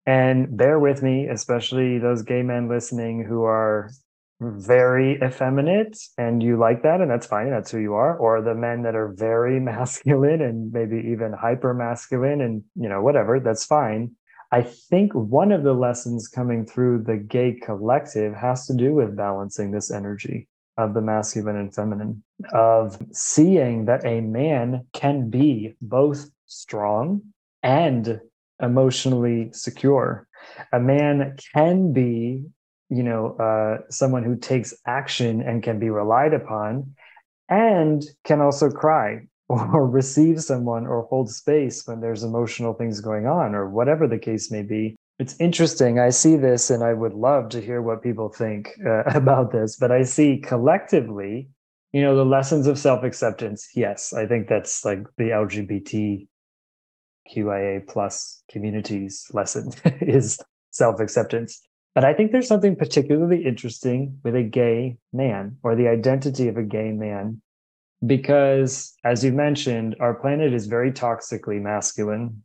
[0.07, 3.91] And bear with me especially those gay men listening who are
[4.41, 8.17] very effeminate and you like that and that's fine that's who you are.
[8.17, 13.03] Or the men that are very masculine and maybe even hyper masculine and you know
[13.03, 14.13] whatever that's fine.
[14.51, 19.17] I think one of the lessons coming through the gay collective has to do with
[19.17, 22.23] balancing this energy of the masculine and feminine
[22.55, 27.21] of seeing that a man can be both strong
[27.63, 28.21] and
[28.63, 30.27] emotionally secure.
[30.73, 32.45] A man can be
[32.91, 36.95] you know uh, someone who takes action and can be relied upon
[37.49, 43.27] and can also cry or receive someone or hold space when there's emotional things going
[43.27, 44.95] on or whatever the case may be.
[45.19, 45.99] It's interesting.
[45.99, 49.77] I see this and i would love to hear what people think uh, about this
[49.77, 51.49] but i see collectively
[51.93, 53.69] you know the lessons of self-acceptance.
[53.75, 56.27] Yes i think that's like the lgbt
[57.31, 60.39] qia plus communities lesson is
[60.71, 61.61] self-acceptance
[61.99, 66.57] but I think there's something particularly interesting with a gay man or the identity of
[66.57, 67.43] a gay man,
[68.07, 72.45] because as you mentioned, our planet is very toxically masculine,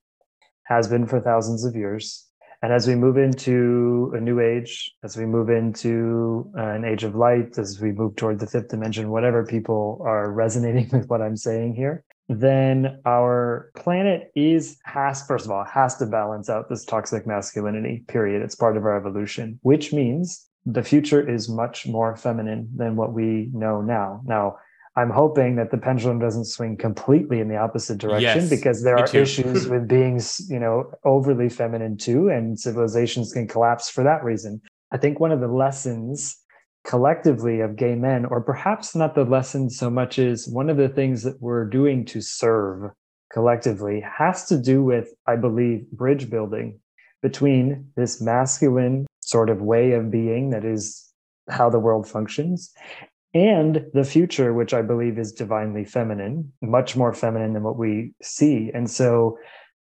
[0.64, 2.28] has been for thousands of years.
[2.64, 7.14] And as we move into a new age, as we move into an age of
[7.14, 11.38] light, as we move toward the fifth dimension, whatever people are resonating with what I'm
[11.38, 12.04] saying here,
[12.40, 18.04] then our planet is has first of all has to balance out this toxic masculinity
[18.08, 18.42] period.
[18.42, 23.14] It's part of our evolution which means the future is much more feminine than what
[23.14, 24.22] we know now.
[24.26, 24.58] Now
[24.96, 28.96] i'm hoping that the pendulum doesn't swing completely in the opposite direction yes, because there
[28.96, 29.22] are too.
[29.24, 34.62] issues with beings you know overly feminine too and civilizations can collapse for that reason.
[34.92, 36.43] I think one of the lessons
[36.86, 40.90] collectively of gay men, or perhaps not the lesson so much as one of the
[40.90, 42.92] things that we're doing to serve
[43.32, 46.80] collectively has to do with, I believe, bridge building
[47.22, 51.10] between this masculine sort of way of being that is
[51.50, 52.74] how the world functions
[53.34, 58.14] and the future, which I believe is divinely feminine, much more feminine than what we
[58.22, 58.70] see.
[58.74, 59.38] And so,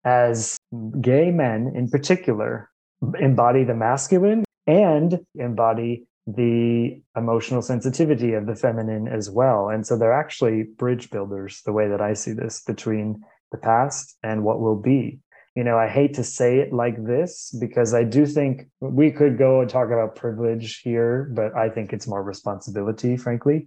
[0.05, 0.57] as
[1.01, 2.71] gay men in particular
[3.19, 9.69] embody the masculine and embody the emotional sensitivity of the feminine as well.
[9.69, 14.17] And so they're actually bridge builders, the way that I see this between the past
[14.23, 15.21] and what will be.
[15.57, 19.37] You know, I hate to say it like this because I do think we could
[19.37, 23.67] go and talk about privilege here, but I think it's more responsibility, frankly.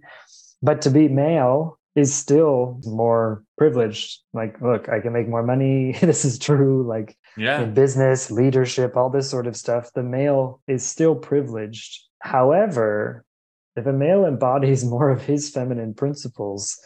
[0.62, 4.20] But to be male is still more privileged.
[4.32, 5.92] Like, look, I can make more money.
[6.00, 6.86] this is true.
[6.86, 7.62] Like, yeah.
[7.62, 12.03] in business, leadership, all this sort of stuff, the male is still privileged.
[12.24, 13.24] However,
[13.76, 16.80] if a male embodies more of his feminine principles,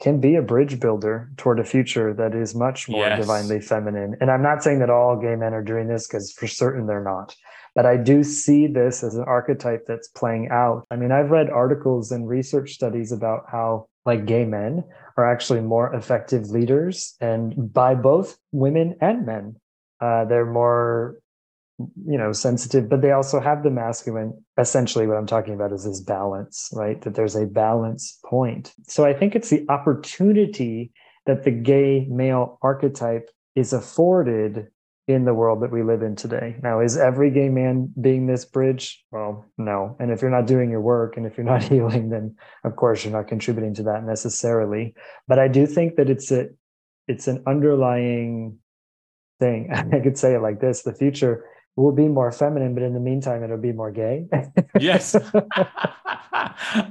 [0.00, 3.20] can be a bridge builder toward a future that is much more yes.
[3.20, 4.16] divinely feminine.
[4.20, 7.04] And I'm not saying that all gay men are doing this because for certain they're
[7.04, 7.34] not.
[7.74, 10.86] But I do see this as an archetype that's playing out.
[10.90, 14.84] I mean, I've read articles and research studies about how like gay men
[15.16, 19.56] are actually more effective leaders and by both women and men
[20.02, 21.16] uh, they're more
[22.06, 25.84] you know sensitive but they also have the masculine essentially what i'm talking about is
[25.84, 30.92] this balance right that there's a balance point so i think it's the opportunity
[31.26, 34.68] that the gay male archetype is afforded
[35.08, 36.56] in the world that we live in today.
[36.62, 39.04] Now, is every gay man being this bridge?
[39.10, 39.96] Well, no.
[39.98, 43.04] And if you're not doing your work and if you're not healing, then of course
[43.04, 44.94] you're not contributing to that necessarily.
[45.26, 46.48] But I do think that it's a
[47.08, 48.58] it's an underlying
[49.40, 49.70] thing.
[49.72, 51.44] I could say it like this: the future
[51.76, 54.28] will be more feminine, but in the meantime, it'll be more gay.
[54.80, 55.16] yes.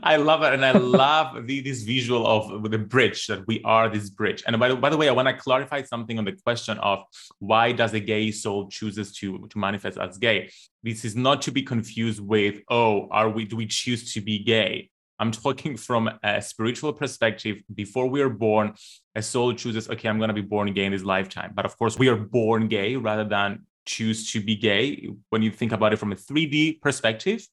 [0.03, 0.53] I love it.
[0.53, 4.43] And I love the, this visual of the bridge that we are this bridge.
[4.45, 7.03] And by the, by the way, I want to clarify something on the question of
[7.39, 10.51] why does a gay soul chooses to, to manifest as gay?
[10.84, 14.39] This is not to be confused with, oh, are we, do we choose to be
[14.39, 14.89] gay?
[15.19, 17.61] I'm talking from a spiritual perspective.
[17.73, 18.73] Before we are born,
[19.15, 21.51] a soul chooses, okay, I'm going to be born gay in this lifetime.
[21.53, 25.51] But of course, we are born gay rather than choose to be gay when you
[25.51, 27.47] think about it from a 3D perspective.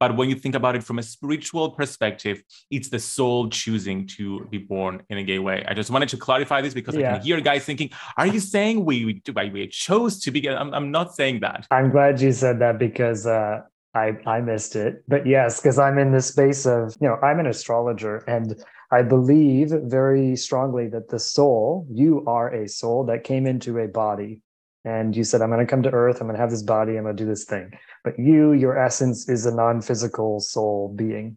[0.00, 4.46] But when you think about it from a spiritual perspective, it's the soul choosing to
[4.50, 5.64] be born in a gay way.
[5.66, 7.14] I just wanted to clarify this because yeah.
[7.14, 10.54] I can hear guys thinking, are you saying we, we, we chose to be gay?
[10.54, 11.66] I'm, I'm not saying that.
[11.70, 13.62] I'm glad you said that because uh,
[13.94, 15.04] I, I missed it.
[15.06, 19.02] But yes, because I'm in the space of, you know, I'm an astrologer and I
[19.02, 24.40] believe very strongly that the soul, you are a soul that came into a body
[24.84, 26.96] and you said i'm going to come to earth i'm going to have this body
[26.96, 27.72] i'm going to do this thing.
[28.04, 31.36] But you your essence is a non-physical soul being.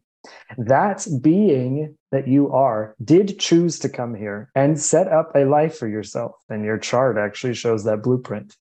[0.57, 5.77] That being that you are did choose to come here and set up a life
[5.77, 6.33] for yourself.
[6.49, 8.55] And your chart actually shows that blueprint.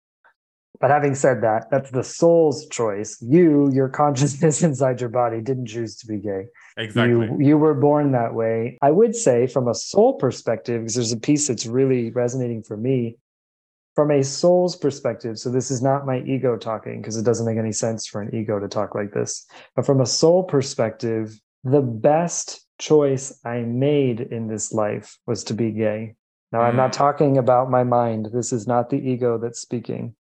[0.80, 3.18] But having said that that's the soul's choice.
[3.20, 6.46] You your consciousness inside your body didn't choose to be gay.
[6.76, 7.26] Exactly.
[7.26, 8.78] you, you were born that way.
[8.82, 12.76] I would say from a soul perspective because there's a piece that's really resonating for
[12.76, 13.16] me
[13.96, 17.56] from a soul's perspective, so this is not my ego talking because it doesn't make
[17.56, 21.80] any sense for an ego to talk like this, but from a soul perspective, the
[21.80, 26.14] best choice I made in this life was to be gay.
[26.52, 26.96] Now, I'm not mm.
[26.96, 28.28] talking about my mind.
[28.32, 30.14] This is not the ego that's speaking.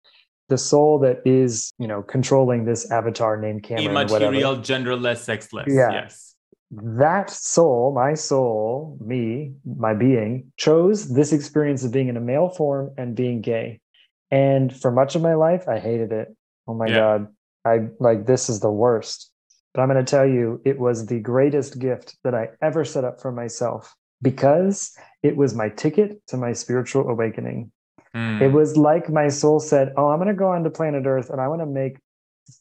[0.48, 3.90] The soul that is, you know, controlling this avatar named Cameron.
[3.90, 5.68] Immaterial, genderless, sexless.
[5.68, 5.92] Yeah.
[5.92, 6.35] Yes
[6.84, 12.50] that soul, my soul, me, my being, chose this experience of being in a male
[12.50, 13.80] form and being gay.
[14.32, 16.36] And for much of my life, I hated it.
[16.68, 16.96] Oh my yeah.
[16.96, 17.28] God.
[17.66, 19.32] I like this is the worst.
[19.74, 23.04] But I'm going to tell you, it was the greatest gift that I ever set
[23.04, 27.72] up for myself because it was my ticket to my spiritual awakening.
[28.16, 28.42] Mm.
[28.42, 31.42] It was like my soul said, Oh, I'm going to go onto planet Earth and
[31.42, 31.98] I want to make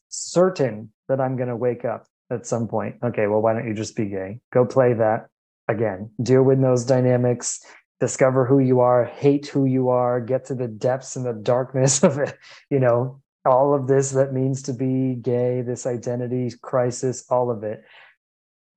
[0.08, 2.96] certain that I'm going to wake up at some point.
[3.02, 4.40] Okay, well, why don't you just be gay?
[4.52, 5.28] Go play that
[5.68, 6.10] again.
[6.22, 7.64] Deal with those dynamics.
[8.00, 12.02] Discover who you are, hate who you are, get to the depths and the darkness
[12.02, 12.36] of it.
[12.70, 17.62] You know, all of this that means to be gay, this identity crisis, all of
[17.62, 17.84] it.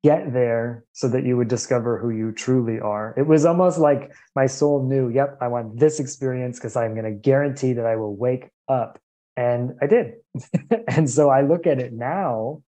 [0.03, 3.13] Get there so that you would discover who you truly are.
[3.17, 7.11] It was almost like my soul knew, yep, I want this experience because I'm going
[7.11, 8.99] to guarantee that I will wake up.
[9.35, 10.13] And I did.
[10.87, 12.61] and so I look at it now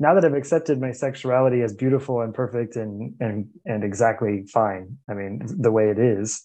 [0.00, 4.98] now that I've accepted my sexuality as beautiful and perfect and and and exactly fine,
[5.08, 6.42] I mean the way it is.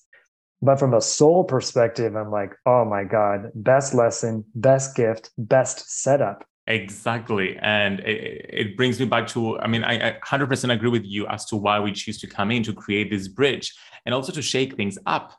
[0.62, 6.02] But from a soul perspective, I'm like, oh my God, best lesson, best gift, best
[6.02, 6.44] setup.
[6.66, 7.58] Exactly.
[7.62, 11.28] And it, it brings me back to, I mean, I, I 100% agree with you
[11.28, 13.74] as to why we choose to come in to create this bridge
[14.06, 15.34] and also to shake things up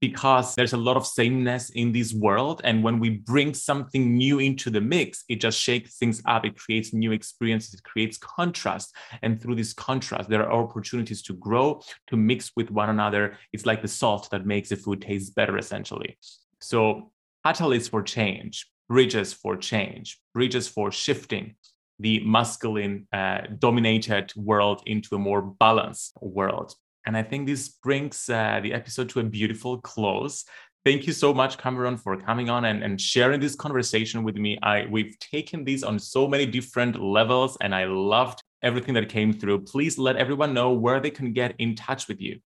[0.00, 2.60] because there's a lot of sameness in this world.
[2.64, 6.44] And when we bring something new into the mix, it just shakes things up.
[6.44, 8.94] It creates new experiences, it creates contrast.
[9.22, 13.36] And through this contrast, there are opportunities to grow, to mix with one another.
[13.52, 16.16] It's like the salt that makes the food taste better, essentially.
[16.60, 17.12] So
[17.46, 21.56] catalysts for change, bridges for change, bridges for shifting
[21.98, 26.74] the masculine uh, dominated world into a more balanced world.
[27.06, 30.44] And I think this brings uh, the episode to a beautiful close.
[30.84, 34.58] Thank you so much, Cameron, for coming on and, and sharing this conversation with me.
[34.62, 39.32] I we've taken these on so many different levels, and I loved everything that came
[39.32, 39.60] through.
[39.60, 42.40] Please let everyone know where they can get in touch with you.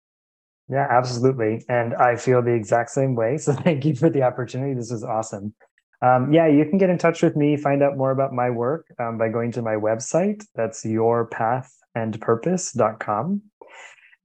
[0.69, 1.65] Yeah, absolutely.
[1.69, 3.39] And I feel the exact same way.
[3.39, 4.75] So thank you for the opportunity.
[4.75, 5.55] This was awesome.
[6.03, 8.93] Um, yeah, you can get in touch with me, find out more about my work
[8.99, 10.45] um, by going to my website.
[10.55, 13.43] That's yourpathandpurpose.com.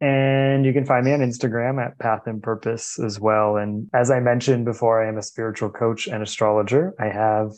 [0.01, 3.57] And you can find me on Instagram at Path and Purpose as well.
[3.57, 6.93] And as I mentioned before, I am a spiritual coach and astrologer.
[6.99, 7.51] I have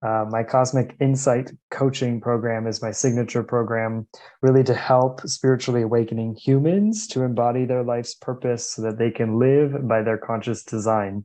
[0.00, 4.06] uh, my Cosmic Insight coaching program is my signature program,
[4.42, 9.40] really to help spiritually awakening humans to embody their life's purpose so that they can
[9.40, 11.24] live by their conscious design.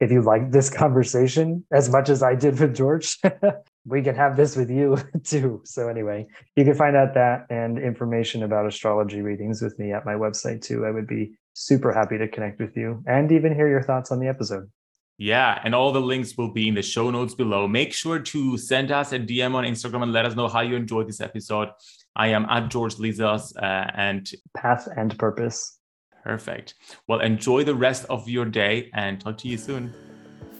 [0.00, 3.18] If you like this conversation as much as I did with George,
[3.86, 5.60] we can have this with you too.
[5.64, 6.26] So, anyway,
[6.56, 10.62] you can find out that and information about astrology readings with me at my website
[10.62, 10.86] too.
[10.86, 14.18] I would be super happy to connect with you and even hear your thoughts on
[14.18, 14.70] the episode.
[15.16, 17.68] Yeah, and all the links will be in the show notes below.
[17.68, 20.74] Make sure to send us a DM on Instagram and let us know how you
[20.74, 21.68] enjoyed this episode.
[22.16, 25.78] I am at George Lizos uh, and Path and Purpose.
[26.24, 26.74] Perfect.
[27.06, 29.92] Well, enjoy the rest of your day and talk to you soon.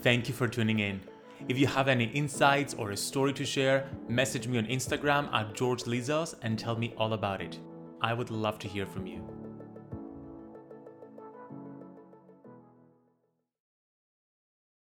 [0.02, 1.13] Thank you for tuning in.
[1.46, 5.52] If you have any insights or a story to share, message me on Instagram at
[5.54, 7.58] George Lizos and tell me all about it.
[8.00, 9.43] I would love to hear from you.